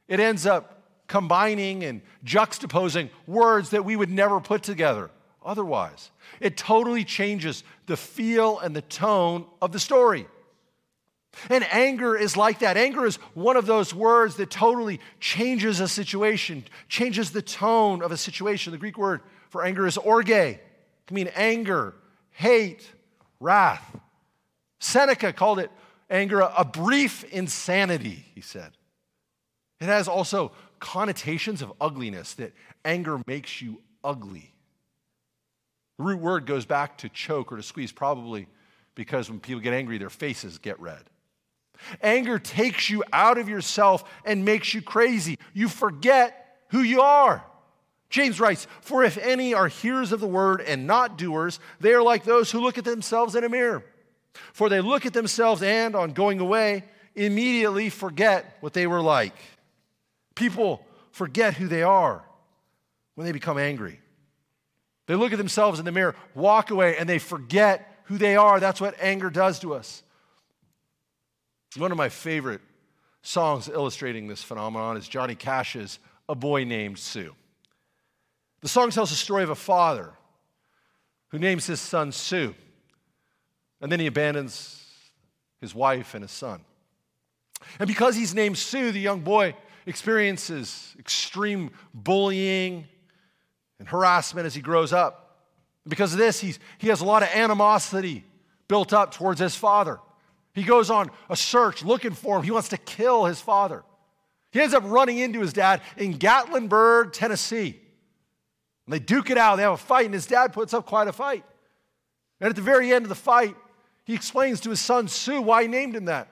it 0.08 0.20
ends 0.20 0.46
up 0.46 0.84
combining 1.08 1.84
and 1.84 2.02
juxtaposing 2.24 3.10
words 3.26 3.70
that 3.70 3.84
we 3.84 3.96
would 3.96 4.10
never 4.10 4.40
put 4.40 4.62
together 4.62 5.10
otherwise. 5.46 6.10
It 6.40 6.56
totally 6.56 7.04
changes 7.04 7.64
the 7.86 7.96
feel 7.96 8.58
and 8.58 8.76
the 8.76 8.82
tone 8.82 9.46
of 9.62 9.72
the 9.72 9.80
story. 9.80 10.26
And 11.50 11.64
anger 11.70 12.16
is 12.16 12.36
like 12.36 12.60
that. 12.60 12.76
Anger 12.76 13.06
is 13.06 13.16
one 13.34 13.56
of 13.56 13.66
those 13.66 13.94
words 13.94 14.36
that 14.36 14.50
totally 14.50 15.00
changes 15.20 15.80
a 15.80 15.88
situation, 15.88 16.64
changes 16.88 17.30
the 17.30 17.42
tone 17.42 18.02
of 18.02 18.10
a 18.10 18.16
situation. 18.16 18.72
The 18.72 18.78
Greek 18.78 18.98
word 18.98 19.20
for 19.50 19.64
anger 19.64 19.86
is 19.86 19.96
orge. 19.96 20.30
It 20.30 20.60
can 21.06 21.14
mean 21.14 21.30
anger, 21.34 21.94
hate, 22.30 22.90
wrath. 23.38 23.96
Seneca 24.80 25.32
called 25.32 25.58
it 25.58 25.70
anger 26.08 26.40
a 26.40 26.64
brief 26.64 27.24
insanity, 27.24 28.24
he 28.34 28.40
said. 28.40 28.72
It 29.80 29.86
has 29.86 30.08
also 30.08 30.52
connotations 30.78 31.62
of 31.62 31.72
ugliness, 31.80 32.34
that 32.34 32.52
anger 32.84 33.20
makes 33.26 33.60
you 33.60 33.82
ugly. 34.02 34.52
The 35.98 36.04
root 36.04 36.20
word 36.20 36.46
goes 36.46 36.66
back 36.66 36.98
to 36.98 37.08
choke 37.08 37.52
or 37.52 37.56
to 37.56 37.62
squeeze, 37.62 37.92
probably 37.92 38.48
because 38.94 39.30
when 39.30 39.40
people 39.40 39.60
get 39.60 39.72
angry, 39.72 39.98
their 39.98 40.10
faces 40.10 40.58
get 40.58 40.78
red. 40.80 41.02
Anger 42.02 42.38
takes 42.38 42.88
you 42.90 43.04
out 43.12 43.38
of 43.38 43.48
yourself 43.48 44.04
and 44.24 44.44
makes 44.44 44.74
you 44.74 44.82
crazy. 44.82 45.38
You 45.52 45.68
forget 45.68 46.58
who 46.68 46.80
you 46.80 47.00
are. 47.02 47.44
James 48.08 48.40
writes, 48.40 48.66
For 48.80 49.04
if 49.04 49.18
any 49.18 49.52
are 49.52 49.68
hearers 49.68 50.12
of 50.12 50.20
the 50.20 50.26
word 50.26 50.60
and 50.60 50.86
not 50.86 51.18
doers, 51.18 51.60
they 51.80 51.92
are 51.92 52.02
like 52.02 52.24
those 52.24 52.50
who 52.50 52.60
look 52.60 52.78
at 52.78 52.84
themselves 52.84 53.34
in 53.34 53.44
a 53.44 53.48
mirror. 53.48 53.84
For 54.52 54.68
they 54.68 54.80
look 54.80 55.06
at 55.06 55.12
themselves 55.12 55.62
and, 55.62 55.94
on 55.94 56.12
going 56.12 56.40
away, 56.40 56.84
immediately 57.14 57.90
forget 57.90 58.56
what 58.60 58.74
they 58.74 58.86
were 58.86 59.00
like. 59.00 59.34
People 60.34 60.86
forget 61.10 61.54
who 61.54 61.66
they 61.66 61.82
are 61.82 62.22
when 63.14 63.26
they 63.26 63.32
become 63.32 63.58
angry. 63.58 64.00
They 65.06 65.14
look 65.14 65.32
at 65.32 65.38
themselves 65.38 65.78
in 65.78 65.84
the 65.84 65.92
mirror, 65.92 66.14
walk 66.34 66.70
away, 66.70 66.96
and 66.96 67.08
they 67.08 67.18
forget 67.18 68.02
who 68.04 68.18
they 68.18 68.36
are. 68.36 68.60
That's 68.60 68.80
what 68.80 68.94
anger 69.00 69.30
does 69.30 69.58
to 69.60 69.74
us. 69.74 70.02
One 71.76 71.92
of 71.92 71.98
my 71.98 72.08
favorite 72.08 72.60
songs 73.22 73.68
illustrating 73.68 74.28
this 74.28 74.42
phenomenon 74.42 74.96
is 74.96 75.08
Johnny 75.08 75.34
Cash's 75.34 75.98
A 76.28 76.34
Boy 76.34 76.64
Named 76.64 76.98
Sue. 76.98 77.34
The 78.60 78.68
song 78.68 78.90
tells 78.90 79.10
the 79.10 79.16
story 79.16 79.42
of 79.42 79.50
a 79.50 79.54
father 79.54 80.12
who 81.28 81.38
names 81.38 81.66
his 81.66 81.80
son 81.80 82.12
Sue, 82.12 82.54
and 83.80 83.92
then 83.92 84.00
he 84.00 84.06
abandons 84.06 84.82
his 85.60 85.74
wife 85.74 86.14
and 86.14 86.22
his 86.22 86.30
son. 86.30 86.60
And 87.78 87.86
because 87.86 88.16
he's 88.16 88.34
named 88.34 88.58
Sue, 88.58 88.92
the 88.92 89.00
young 89.00 89.20
boy 89.20 89.54
experiences 89.86 90.94
extreme 90.98 91.70
bullying 91.94 92.86
and 93.78 93.88
harassment 93.88 94.46
as 94.46 94.54
he 94.54 94.60
grows 94.60 94.92
up. 94.92 95.38
Because 95.86 96.12
of 96.12 96.18
this, 96.18 96.40
he's, 96.40 96.58
he 96.78 96.88
has 96.88 97.00
a 97.00 97.04
lot 97.04 97.22
of 97.22 97.28
animosity 97.30 98.24
built 98.68 98.92
up 98.92 99.12
towards 99.12 99.40
his 99.40 99.54
father. 99.54 100.00
He 100.52 100.62
goes 100.62 100.90
on 100.90 101.10
a 101.28 101.36
search 101.36 101.84
looking 101.84 102.12
for 102.12 102.38
him. 102.38 102.42
He 102.42 102.50
wants 102.50 102.70
to 102.70 102.78
kill 102.78 103.26
his 103.26 103.40
father. 103.40 103.84
He 104.50 104.60
ends 104.60 104.74
up 104.74 104.84
running 104.86 105.18
into 105.18 105.40
his 105.40 105.52
dad 105.52 105.82
in 105.96 106.14
Gatlinburg, 106.14 107.12
Tennessee. 107.12 107.78
And 108.86 108.92
they 108.92 108.98
duke 108.98 109.30
it 109.30 109.36
out. 109.36 109.56
They 109.56 109.62
have 109.62 109.72
a 109.72 109.76
fight, 109.76 110.06
and 110.06 110.14
his 110.14 110.26
dad 110.26 110.52
puts 110.52 110.72
up 110.72 110.86
quite 110.86 111.08
a 111.08 111.12
fight. 111.12 111.44
And 112.40 112.48
at 112.48 112.56
the 112.56 112.62
very 112.62 112.92
end 112.92 113.04
of 113.04 113.08
the 113.08 113.14
fight, 113.14 113.54
he 114.04 114.14
explains 114.14 114.60
to 114.60 114.70
his 114.70 114.80
son 114.80 115.08
Sue 115.08 115.42
why 115.42 115.62
he 115.62 115.68
named 115.68 115.96
him 115.96 116.06
that. 116.06 116.28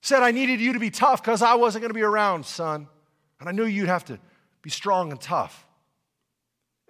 He 0.00 0.06
said, 0.06 0.22
I 0.22 0.32
needed 0.32 0.60
you 0.60 0.72
to 0.72 0.80
be 0.80 0.90
tough 0.90 1.22
because 1.22 1.42
I 1.42 1.54
wasn't 1.54 1.82
going 1.82 1.90
to 1.90 1.94
be 1.94 2.02
around, 2.02 2.44
son. 2.44 2.88
And 3.38 3.48
I 3.48 3.52
knew 3.52 3.66
you'd 3.66 3.88
have 3.88 4.04
to 4.06 4.18
be 4.62 4.70
strong 4.70 5.12
and 5.12 5.20
tough. 5.20 5.66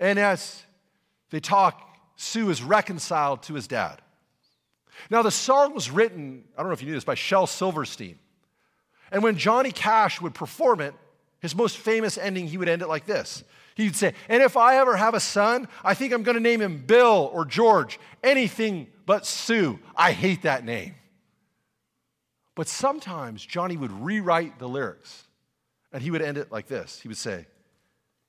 And 0.02 0.18
as 0.18 0.61
they 1.30 1.38
talk 1.38 1.80
Sue 2.16 2.50
is 2.50 2.62
reconciled 2.62 3.44
to 3.44 3.54
his 3.54 3.66
dad. 3.66 4.02
Now, 5.11 5.23
the 5.23 5.30
song 5.30 5.75
was 5.75 5.90
written, 5.90 6.44
I 6.56 6.61
don't 6.61 6.68
know 6.68 6.75
if 6.75 6.82
you 6.82 6.88
knew 6.88 6.94
this, 6.94 7.04
by 7.04 7.14
Shel 7.14 7.47
Silverstein. 7.47 8.18
And 9.11 9.23
when 9.23 9.37
Johnny 9.37 9.71
Cash 9.73 10.21
would 10.21 10.35
perform 10.35 10.80
it, 10.80 10.94
his 11.40 11.54
most 11.54 11.78
famous 11.78 12.18
ending, 12.18 12.49
he 12.49 12.59
would 12.59 12.68
end 12.68 12.82
it 12.82 12.88
like 12.88 13.06
this. 13.06 13.44
He'd 13.76 13.97
say, 13.97 14.14
And 14.28 14.42
if 14.42 14.56
I 14.56 14.76
ever 14.76 14.97
have 14.97 15.14
a 15.14 15.21
son, 15.21 15.68
I 15.85 15.94
think 15.94 16.12
I'm 16.12 16.23
going 16.23 16.37
to 16.37 16.42
name 16.42 16.61
him 16.61 16.85
Bill 16.85 17.30
or 17.32 17.44
George, 17.44 17.99
anything 18.23 18.88
but 19.06 19.25
Sue. 19.25 19.78
I 19.97 20.12
hate 20.12 20.42
that 20.42 20.64
name. 20.64 20.94
But 22.54 22.68
sometimes 22.68 23.44
Johnny 23.44 23.76
would 23.76 23.92
rewrite 23.92 24.59
the 24.59 24.68
lyrics 24.68 25.25
and 25.92 26.02
he 26.02 26.11
would 26.11 26.23
end 26.23 26.38
it 26.38 26.50
like 26.50 26.66
this 26.66 27.00
He 27.00 27.09
would 27.09 27.16
say, 27.16 27.47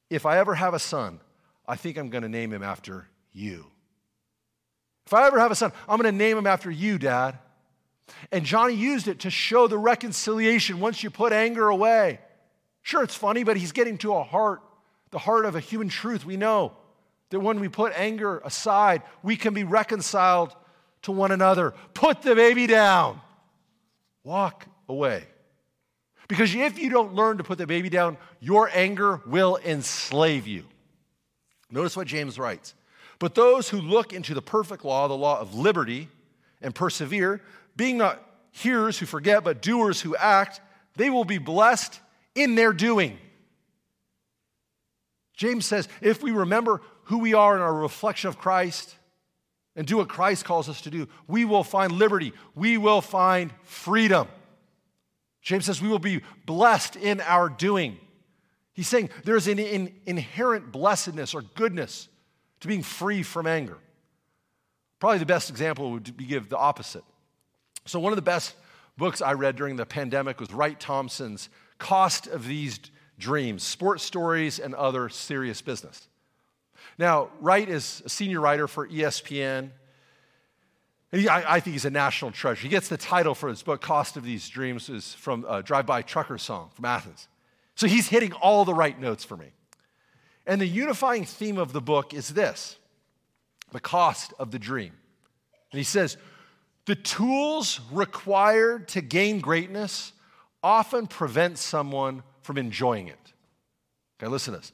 If 0.10 0.26
I 0.26 0.38
ever 0.38 0.56
have 0.56 0.74
a 0.74 0.80
son, 0.80 1.20
I 1.68 1.76
think 1.76 1.98
I'm 1.98 2.10
going 2.10 2.24
to 2.24 2.30
name 2.30 2.52
him 2.52 2.64
after 2.64 3.08
you. 3.32 3.66
If 5.06 5.14
I 5.14 5.28
ever 5.28 5.40
have 5.40 5.52
a 5.52 5.56
son, 5.56 5.72
I'm 5.88 6.00
going 6.00 6.12
to 6.12 6.18
name 6.18 6.38
him 6.38 6.48
after 6.48 6.72
you, 6.72 6.98
Dad. 6.98 7.38
And 8.32 8.46
Johnny 8.46 8.74
used 8.74 9.08
it 9.08 9.20
to 9.20 9.30
show 9.30 9.68
the 9.68 9.78
reconciliation 9.78 10.80
once 10.80 11.04
you 11.04 11.10
put 11.10 11.34
anger 11.34 11.70
away. 11.70 12.20
Sure, 12.82 13.04
it's 13.04 13.16
funny, 13.16 13.44
but 13.44 13.58
he's 13.58 13.72
getting 13.72 13.98
to 14.00 14.14
a 14.14 14.24
heart, 14.24 14.62
the 15.12 15.20
heart 15.20 15.46
of 15.46 15.56
a 15.56 15.60
human 15.60 15.90
truth. 15.90 16.26
We 16.26 16.38
know 16.38 16.74
that 17.30 17.40
when 17.40 17.60
we 17.60 17.70
put 17.70 17.94
anger 17.96 18.42
aside, 18.44 19.02
we 19.24 19.36
can 19.36 19.54
be 19.54 19.64
reconciled 19.64 20.56
to 21.04 21.12
one 21.12 21.32
another. 21.32 21.74
Put 21.94 22.22
the 22.22 22.36
baby 22.36 22.68
down, 22.68 23.22
walk 24.24 24.66
away. 24.90 25.26
Because 26.28 26.54
if 26.56 26.80
you 26.80 26.90
don't 26.90 27.14
learn 27.14 27.38
to 27.38 27.44
put 27.44 27.58
the 27.58 27.68
baby 27.68 27.90
down, 27.90 28.18
your 28.40 28.70
anger 28.74 29.22
will 29.26 29.58
enslave 29.64 30.48
you. 30.48 30.66
Notice 31.74 31.98
what 31.98 32.06
James 32.06 32.38
writes. 32.38 32.76
But 33.18 33.34
those 33.34 33.68
who 33.68 33.82
look 33.82 34.14
into 34.14 34.36
the 34.36 34.44
perfect 34.44 34.86
law, 34.86 35.08
the 35.08 35.16
law 35.16 35.40
of 35.40 35.56
liberty, 35.56 36.08
and 36.62 36.74
persevere, 36.74 37.42
being 37.76 37.98
not 37.98 38.24
hearers 38.52 39.00
who 39.00 39.08
forget, 39.08 39.44
but 39.44 39.64
doers 39.64 40.00
who 40.00 40.16
act, 40.16 40.62
they 40.96 41.10
will 41.10 41.26
be 41.26 41.40
blessed 41.40 42.00
in 42.36 42.54
their 42.54 42.74
doing. 42.74 43.18
James 45.36 45.66
says 45.66 45.90
if 46.00 46.22
we 46.22 46.32
remember 46.32 46.80
who 47.06 47.18
we 47.18 47.34
are 47.34 47.56
in 47.56 47.62
our 47.62 47.74
reflection 47.74 48.28
of 48.28 48.38
Christ 48.38 48.96
and 49.76 49.88
do 49.88 49.98
what 49.98 50.08
Christ 50.08 50.46
calls 50.46 50.70
us 50.70 50.82
to 50.82 50.92
do, 50.92 51.08
we 51.28 51.44
will 51.44 51.64
find 51.64 51.92
liberty, 51.92 52.34
we 52.54 52.78
will 52.78 53.02
find 53.02 53.52
freedom. 53.64 54.28
James 55.42 55.66
says 55.66 55.82
we 55.82 55.90
will 55.90 55.98
be 55.98 56.22
blessed 56.46 56.96
in 56.96 57.20
our 57.22 57.50
doing. 57.50 57.98
He's 58.74 58.88
saying 58.88 59.10
there's 59.24 59.48
an 59.48 59.60
in, 59.60 59.94
inherent 60.06 60.72
blessedness 60.72 61.34
or 61.34 61.42
goodness 61.42 62.10
to 62.60 62.68
being 62.68 62.84
free 62.84 63.24
from 63.24 63.46
anger. 63.46 63.78
Probably 65.00 65.20
the 65.20 65.26
best 65.26 65.50
example 65.50 65.92
would 65.92 66.18
be 66.18 66.26
give 66.26 66.50
the 66.50 66.58
opposite. 66.58 67.04
So, 67.86 68.00
one 68.00 68.14
of 68.14 68.16
the 68.16 68.24
best 68.24 68.56
books 68.98 69.22
I 69.22 69.34
read 69.34 69.56
during 69.56 69.76
the 69.76 69.86
pandemic 69.86 70.40
was 70.40 70.52
Wright 70.52 70.80
Thompson's 70.80 71.50
Cost 71.78 72.28
of 72.28 72.48
These 72.48 72.80
Dreams 73.20 73.64
Sports 73.64 74.04
Stories 74.04 74.60
and 74.60 74.74
Other 74.74 75.10
Serious 75.10 75.62
Business. 75.62 76.08
Now, 76.98 77.30
Wright 77.42 77.68
is 77.68 78.02
a 78.06 78.10
senior 78.10 78.40
writer 78.40 78.68
for 78.68 78.88
ESPN. 78.88 79.72
He, 81.12 81.28
I, 81.28 81.56
I, 81.56 81.60
think 81.60 81.74
he's 81.74 81.86
a 81.86 81.90
national 81.90 82.32
treasure. 82.32 82.62
He 82.62 82.70
gets 82.70 82.88
the 82.88 82.98
title 82.98 83.36
for 83.36 83.50
his 83.50 83.62
book, 83.62 83.82
Cost 83.82 84.18
of 84.18 84.24
These 84.24 84.50
Dreams, 84.50 84.90
is 84.90 85.14
from 85.14 85.46
a 85.48 85.62
Drive 85.62 85.86
By 85.86 86.02
Trucker 86.02 86.38
song 86.38 86.70
from 86.74 86.86
Athens. 86.86 87.28
So 87.76 87.88
he's 87.88 88.08
hitting 88.08 88.34
all 88.34 88.66
the 88.66 88.74
right 88.74 89.00
notes 89.00 89.24
for 89.24 89.38
me. 89.38 89.52
And 90.46 90.60
the 90.60 90.68
unifying 90.68 91.26
theme 91.26 91.58
of 91.58 91.74
the 91.74 91.82
book 91.82 92.14
is 92.14 92.30
this 92.30 92.78
the 93.72 93.80
cost 93.80 94.34
of 94.38 94.52
the 94.52 94.60
dream. 94.60 94.92
And 95.72 95.78
he 95.80 95.84
says, 95.84 96.18
the 96.86 96.96
tools 96.96 97.80
required 97.92 98.88
to 98.90 99.02
gain 99.02 99.40
greatness 99.40 100.12
often 100.62 101.08
prevent 101.08 101.58
someone 101.58 102.24
from 102.42 102.58
enjoying 102.58 103.08
it. 103.08 103.34
Okay, 104.20 104.30
listen 104.30 104.54
to 104.54 104.60
this. 104.60 104.74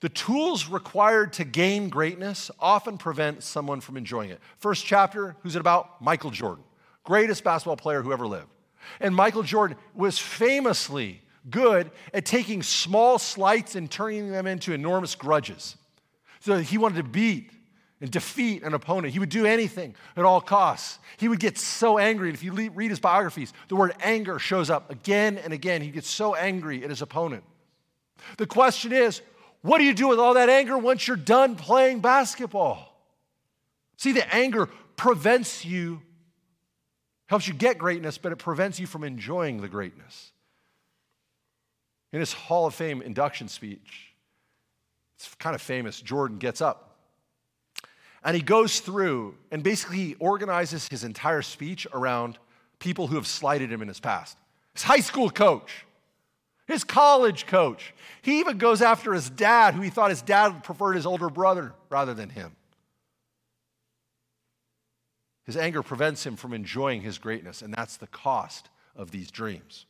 The 0.00 0.08
tools 0.08 0.68
required 0.68 1.32
to 1.34 1.44
gain 1.44 1.88
greatness 1.88 2.50
often 2.60 2.98
prevent 2.98 3.42
someone 3.42 3.80
from 3.80 3.96
enjoying 3.96 4.30
it. 4.30 4.40
First 4.58 4.86
chapter, 4.86 5.36
who's 5.42 5.56
it 5.56 5.60
about? 5.60 6.00
Michael 6.00 6.30
Jordan, 6.30 6.64
greatest 7.02 7.42
basketball 7.42 7.76
player 7.76 8.02
who 8.02 8.12
ever 8.12 8.26
lived. 8.26 8.48
And 9.00 9.14
Michael 9.14 9.42
Jordan 9.42 9.76
was 9.94 10.18
famously 10.18 11.20
good 11.50 11.90
at 12.12 12.24
taking 12.24 12.62
small 12.62 13.18
slights 13.18 13.74
and 13.74 13.90
turning 13.90 14.30
them 14.30 14.46
into 14.46 14.72
enormous 14.72 15.14
grudges. 15.14 15.76
So 16.40 16.58
he 16.58 16.78
wanted 16.78 16.96
to 16.96 17.02
beat 17.04 17.50
and 18.00 18.10
defeat 18.10 18.62
an 18.62 18.74
opponent. 18.74 19.12
He 19.12 19.18
would 19.18 19.28
do 19.28 19.44
anything 19.44 19.94
at 20.16 20.24
all 20.24 20.40
costs. 20.40 20.98
He 21.16 21.28
would 21.28 21.40
get 21.40 21.58
so 21.58 21.98
angry. 21.98 22.28
And 22.28 22.36
if 22.36 22.44
you 22.44 22.52
read 22.52 22.90
his 22.90 23.00
biographies, 23.00 23.52
the 23.68 23.76
word 23.76 23.94
anger 24.00 24.38
shows 24.38 24.70
up 24.70 24.90
again 24.90 25.36
and 25.38 25.52
again. 25.52 25.82
He 25.82 25.90
gets 25.90 26.08
so 26.08 26.34
angry 26.34 26.84
at 26.84 26.90
his 26.90 27.02
opponent. 27.02 27.42
The 28.36 28.46
question 28.46 28.92
is, 28.92 29.20
what 29.62 29.78
do 29.78 29.84
you 29.84 29.94
do 29.94 30.08
with 30.08 30.20
all 30.20 30.34
that 30.34 30.48
anger 30.48 30.78
once 30.78 31.08
you're 31.08 31.16
done 31.16 31.56
playing 31.56 32.00
basketball? 32.00 32.84
See, 33.96 34.12
the 34.12 34.32
anger 34.32 34.68
prevents 34.96 35.64
you, 35.64 36.00
helps 37.26 37.48
you 37.48 37.54
get 37.54 37.78
greatness, 37.78 38.16
but 38.16 38.30
it 38.30 38.36
prevents 38.36 38.78
you 38.78 38.86
from 38.86 39.02
enjoying 39.02 39.60
the 39.60 39.68
greatness. 39.68 40.30
In 42.12 42.20
his 42.20 42.32
Hall 42.32 42.66
of 42.66 42.74
Fame 42.74 43.02
induction 43.02 43.48
speech, 43.48 44.14
it's 45.16 45.34
kind 45.34 45.54
of 45.54 45.60
famous, 45.60 46.00
Jordan 46.00 46.38
gets 46.38 46.60
up 46.60 46.88
and 48.24 48.36
he 48.36 48.42
goes 48.42 48.80
through 48.80 49.34
and 49.50 49.62
basically 49.62 49.96
he 49.96 50.14
organizes 50.18 50.88
his 50.88 51.04
entire 51.04 51.42
speech 51.42 51.86
around 51.92 52.38
people 52.78 53.06
who 53.06 53.16
have 53.16 53.26
slighted 53.26 53.72
him 53.72 53.82
in 53.82 53.88
his 53.88 54.00
past. 54.00 54.36
His 54.74 54.82
high 54.82 55.00
school 55.00 55.30
coach, 55.30 55.86
his 56.66 56.84
college 56.84 57.46
coach. 57.46 57.94
He 58.22 58.40
even 58.40 58.58
goes 58.58 58.82
after 58.82 59.12
his 59.12 59.30
dad, 59.30 59.74
who 59.74 59.80
he 59.80 59.90
thought 59.90 60.10
his 60.10 60.22
dad 60.22 60.62
preferred 60.62 60.94
his 60.94 61.06
older 61.06 61.30
brother 61.30 61.72
rather 61.88 62.14
than 62.14 62.28
him. 62.28 62.54
His 65.44 65.56
anger 65.56 65.82
prevents 65.82 66.26
him 66.26 66.36
from 66.36 66.52
enjoying 66.52 67.00
his 67.00 67.16
greatness, 67.16 67.62
and 67.62 67.72
that's 67.72 67.96
the 67.96 68.06
cost 68.06 68.68
of 68.94 69.10
these 69.10 69.30
dreams. 69.30 69.86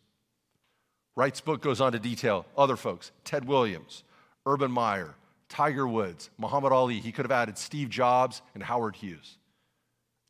Wright's 1.18 1.40
book 1.40 1.60
goes 1.60 1.80
on 1.80 1.90
to 1.90 1.98
detail 1.98 2.46
other 2.56 2.76
folks 2.76 3.10
Ted 3.24 3.44
Williams, 3.44 4.04
Urban 4.46 4.70
Meyer, 4.70 5.16
Tiger 5.48 5.88
Woods, 5.88 6.30
Muhammad 6.38 6.70
Ali. 6.70 7.00
He 7.00 7.10
could 7.10 7.24
have 7.24 7.32
added 7.32 7.58
Steve 7.58 7.90
Jobs 7.90 8.40
and 8.54 8.62
Howard 8.62 8.94
Hughes. 8.94 9.36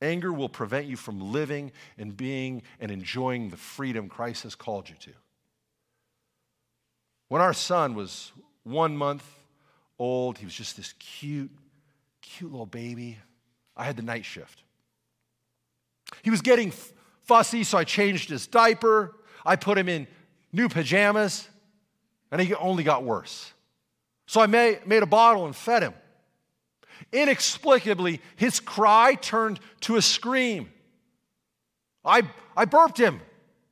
Anger 0.01 0.33
will 0.33 0.49
prevent 0.49 0.87
you 0.87 0.97
from 0.97 1.31
living 1.31 1.73
and 1.99 2.17
being 2.17 2.63
and 2.81 2.91
enjoying 2.91 3.51
the 3.51 3.57
freedom 3.59 4.09
Christ 4.09 4.45
has 4.45 4.55
called 4.55 4.89
you 4.89 4.95
to. 5.01 5.11
When 7.29 7.43
our 7.43 7.53
son 7.53 7.95
was 7.95 8.33
one 8.63 8.97
month 8.97 9.29
old, 9.99 10.39
he 10.39 10.47
was 10.47 10.55
just 10.55 10.79
this 10.79 10.95
cute, 10.99 11.51
cute 12.23 12.51
little 12.51 12.65
baby. 12.65 13.19
I 13.77 13.85
had 13.85 13.97
the 13.99 14.03
night 14.03 14.25
shift. 14.25 14.63
He 16.23 16.31
was 16.31 16.41
getting 16.41 16.73
fussy, 17.25 17.63
so 17.63 17.77
I 17.77 17.85
changed 17.85 18.31
his 18.31 18.47
diaper. 18.47 19.17
I 19.45 19.57
put 19.57 19.77
him 19.77 19.91
in 19.91 20.07
new 20.53 20.69
pajamas, 20.69 21.49
and 22.31 22.41
he 22.41 22.55
only 22.55 22.85
got 22.85 23.05
worse. 23.05 23.53
So 24.27 24.41
I 24.41 24.47
made, 24.47 24.87
made 24.87 25.03
a 25.03 25.07
bottle 25.07 25.47
and 25.47 25.57
fed 25.57 25.83
him. 25.83 25.95
Inexplicably, 27.13 28.21
his 28.37 28.61
cry 28.61 29.15
turned 29.15 29.61
to 29.83 29.97
a 29.97 30.03
scream. 30.03 30.71
I, 32.05 32.23
I 32.57 32.65
burped 32.65 32.99
him. 32.99 33.21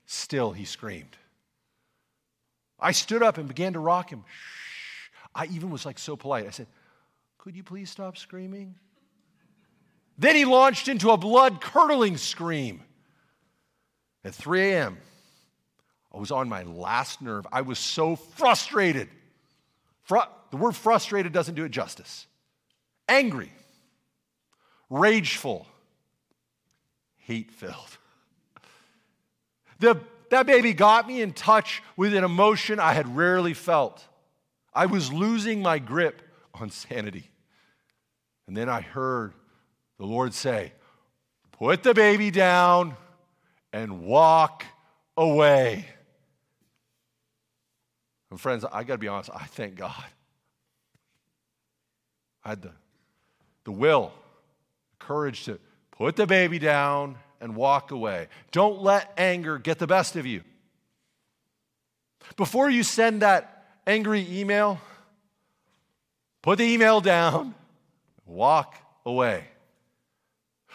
Still, 0.07 0.53
he 0.53 0.65
screamed. 0.65 1.17
I 2.79 2.93
stood 2.93 3.23
up 3.23 3.39
and 3.39 3.49
began 3.49 3.73
to 3.73 3.81
rock 3.81 4.11
him. 4.11 4.25
Shh. 4.27 5.11
I 5.35 5.47
even 5.47 5.71
was 5.71 5.85
like 5.85 5.99
so 5.99 6.17
polite. 6.17 6.47
I 6.47 6.51
said, 6.51 6.67
Could 7.39 7.57
you 7.57 7.62
please 7.62 7.91
stop 7.91 8.17
screaming? 8.17 8.75
Then 10.19 10.35
he 10.35 10.45
launched 10.45 10.89
into 10.89 11.11
a 11.11 11.17
blood 11.17 11.61
curdling 11.61 12.17
scream. 12.17 12.83
At 14.25 14.35
3 14.35 14.73
a.m., 14.73 14.99
I 16.16 16.18
was 16.18 16.31
on 16.31 16.48
my 16.48 16.62
last 16.62 17.20
nerve. 17.20 17.46
I 17.52 17.61
was 17.61 17.79
so 17.79 18.16
frustrated. 18.16 19.09
Fru- 20.05 20.20
the 20.50 20.57
word 20.57 20.74
frustrated 20.74 21.31
doesn't 21.31 21.57
do 21.57 21.64
it 21.64 21.68
justice. 21.68 22.26
Angry, 23.07 23.52
rageful, 24.88 25.66
hate 27.18 27.52
filled. 27.52 27.74
The, 29.79 30.00
that 30.31 30.46
baby 30.46 30.72
got 30.72 31.07
me 31.07 31.20
in 31.20 31.35
touch 31.35 31.83
with 31.98 32.14
an 32.14 32.24
emotion 32.24 32.81
I 32.81 32.94
had 32.94 33.14
rarely 33.14 33.52
felt. 33.52 34.02
I 34.72 34.87
was 34.87 35.12
losing 35.12 35.61
my 35.61 35.79
grip 35.79 36.22
on 36.55 36.70
sanity. 36.70 37.29
And 38.46 38.57
then 38.57 38.70
I 38.70 38.81
heard 38.81 39.35
the 39.98 40.07
Lord 40.07 40.33
say, 40.33 40.72
Put 41.52 41.83
the 41.83 41.92
baby 41.92 42.31
down 42.31 42.96
and 43.70 44.07
walk 44.07 44.64
away. 45.14 45.85
And 48.37 48.40
friends, 48.42 48.66
I 48.70 48.85
got 48.85 48.96
to 48.96 48.99
be 48.99 49.09
honest, 49.09 49.31
I 49.35 49.44
thank 49.44 49.77
God 49.77 50.05
I 52.44 52.51
had 52.51 52.61
the, 52.61 52.72
the 53.64 53.72
will 53.72 54.12
courage 54.99 55.46
to 55.46 55.59
put 55.92 56.16
the 56.16 56.27
baby 56.27 56.59
down 56.59 57.16
and 57.40 57.57
walk 57.57 57.92
away. 57.92 58.29
Don't 58.53 58.83
let 58.83 59.11
anger 59.16 59.57
get 59.57 59.79
the 59.79 59.87
best 59.87 60.16
of 60.16 60.27
you. 60.27 60.42
Before 62.37 62.68
you 62.68 62.83
send 62.83 63.22
that 63.22 63.64
angry 63.87 64.27
email, 64.31 64.83
put 66.42 66.59
the 66.59 66.64
email 66.64 67.01
down, 67.01 67.55
walk 68.27 68.75
away. 69.07 69.44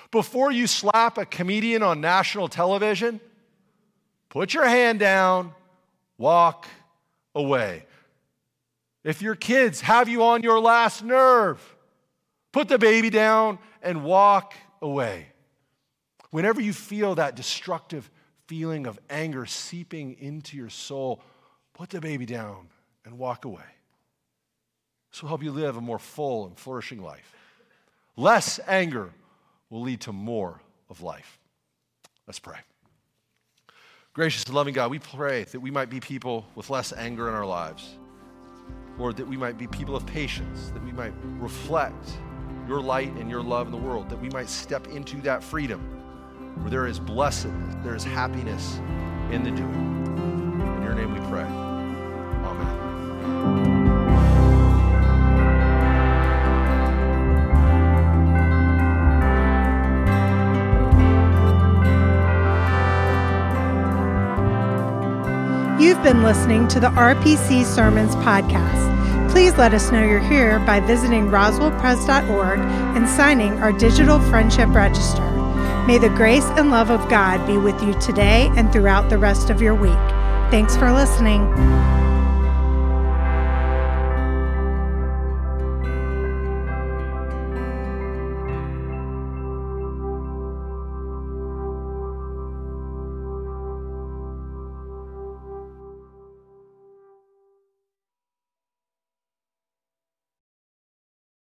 Before 0.09 0.51
you 0.51 0.65
slap 0.65 1.19
a 1.19 1.27
comedian 1.27 1.83
on 1.83 2.01
national 2.01 2.47
television, 2.47 3.21
put 4.29 4.55
your 4.55 4.65
hand 4.65 4.97
down, 4.97 5.53
walk 6.17 6.67
away. 7.35 7.85
If 9.03 9.21
your 9.21 9.35
kids 9.35 9.81
have 9.81 10.07
you 10.07 10.23
on 10.23 10.43
your 10.43 10.59
last 10.59 11.03
nerve, 11.03 11.75
put 12.51 12.67
the 12.67 12.77
baby 12.77 13.09
down 13.09 13.59
and 13.81 14.03
walk 14.03 14.53
away. 14.81 15.27
Whenever 16.29 16.61
you 16.61 16.73
feel 16.73 17.15
that 17.15 17.35
destructive 17.35 18.09
feeling 18.47 18.85
of 18.85 18.99
anger 19.09 19.45
seeping 19.45 20.15
into 20.19 20.57
your 20.57 20.69
soul, 20.69 21.21
put 21.73 21.89
the 21.89 22.01
baby 22.01 22.25
down 22.25 22.67
and 23.05 23.17
walk 23.17 23.45
away. 23.45 23.63
This 25.11 25.21
will 25.21 25.29
help 25.29 25.43
you 25.43 25.51
live 25.51 25.77
a 25.77 25.81
more 25.81 25.99
full 25.99 26.45
and 26.45 26.57
flourishing 26.57 27.01
life. 27.01 27.33
Less 28.15 28.59
anger 28.67 29.11
will 29.69 29.81
lead 29.81 30.01
to 30.01 30.13
more 30.13 30.61
of 30.89 31.01
life. 31.01 31.39
Let's 32.27 32.39
pray. 32.39 32.59
Gracious 34.13 34.43
and 34.43 34.53
loving 34.53 34.73
God, 34.73 34.91
we 34.91 34.99
pray 34.99 35.45
that 35.45 35.59
we 35.61 35.71
might 35.71 35.89
be 35.89 36.01
people 36.01 36.45
with 36.55 36.69
less 36.69 36.91
anger 36.91 37.29
in 37.29 37.33
our 37.33 37.45
lives. 37.45 37.97
Lord, 38.97 39.15
that 39.15 39.25
we 39.25 39.37
might 39.37 39.57
be 39.57 39.67
people 39.67 39.95
of 39.95 40.05
patience, 40.05 40.69
that 40.71 40.83
we 40.83 40.91
might 40.91 41.13
reflect 41.39 42.17
your 42.67 42.81
light 42.81 43.13
and 43.13 43.29
your 43.29 43.41
love 43.41 43.67
in 43.67 43.71
the 43.71 43.77
world, 43.77 44.09
that 44.09 44.21
we 44.21 44.27
might 44.29 44.49
step 44.49 44.85
into 44.87 45.21
that 45.21 45.41
freedom 45.41 45.79
where 46.59 46.69
there 46.69 46.87
is 46.87 46.99
blessedness, 46.99 47.75
there 47.85 47.95
is 47.95 48.03
happiness 48.03 48.79
in 49.31 49.43
the 49.43 49.51
doing. 49.51 50.75
In 50.77 50.83
your 50.83 50.93
name 50.93 51.13
we 51.13 51.19
pray. 51.29 51.45
Amen. 52.43 53.80
You've 65.81 66.03
been 66.03 66.21
listening 66.21 66.67
to 66.67 66.79
the 66.79 66.89
RPC 66.89 67.65
Sermons 67.65 68.13
podcast. 68.17 69.31
Please 69.31 69.57
let 69.57 69.73
us 69.73 69.91
know 69.91 70.05
you're 70.05 70.19
here 70.19 70.59
by 70.59 70.79
visiting 70.79 71.29
roswellpres.org 71.29 72.59
and 72.59 73.09
signing 73.09 73.53
our 73.63 73.71
digital 73.71 74.19
friendship 74.19 74.69
register. 74.69 75.27
May 75.87 75.97
the 75.97 76.09
grace 76.09 76.45
and 76.51 76.69
love 76.69 76.91
of 76.91 77.09
God 77.09 77.47
be 77.47 77.57
with 77.57 77.81
you 77.81 77.99
today 77.99 78.51
and 78.55 78.71
throughout 78.71 79.09
the 79.09 79.17
rest 79.17 79.49
of 79.49 79.59
your 79.59 79.73
week. 79.73 79.97
Thanks 80.51 80.77
for 80.77 80.91
listening. 80.91 81.51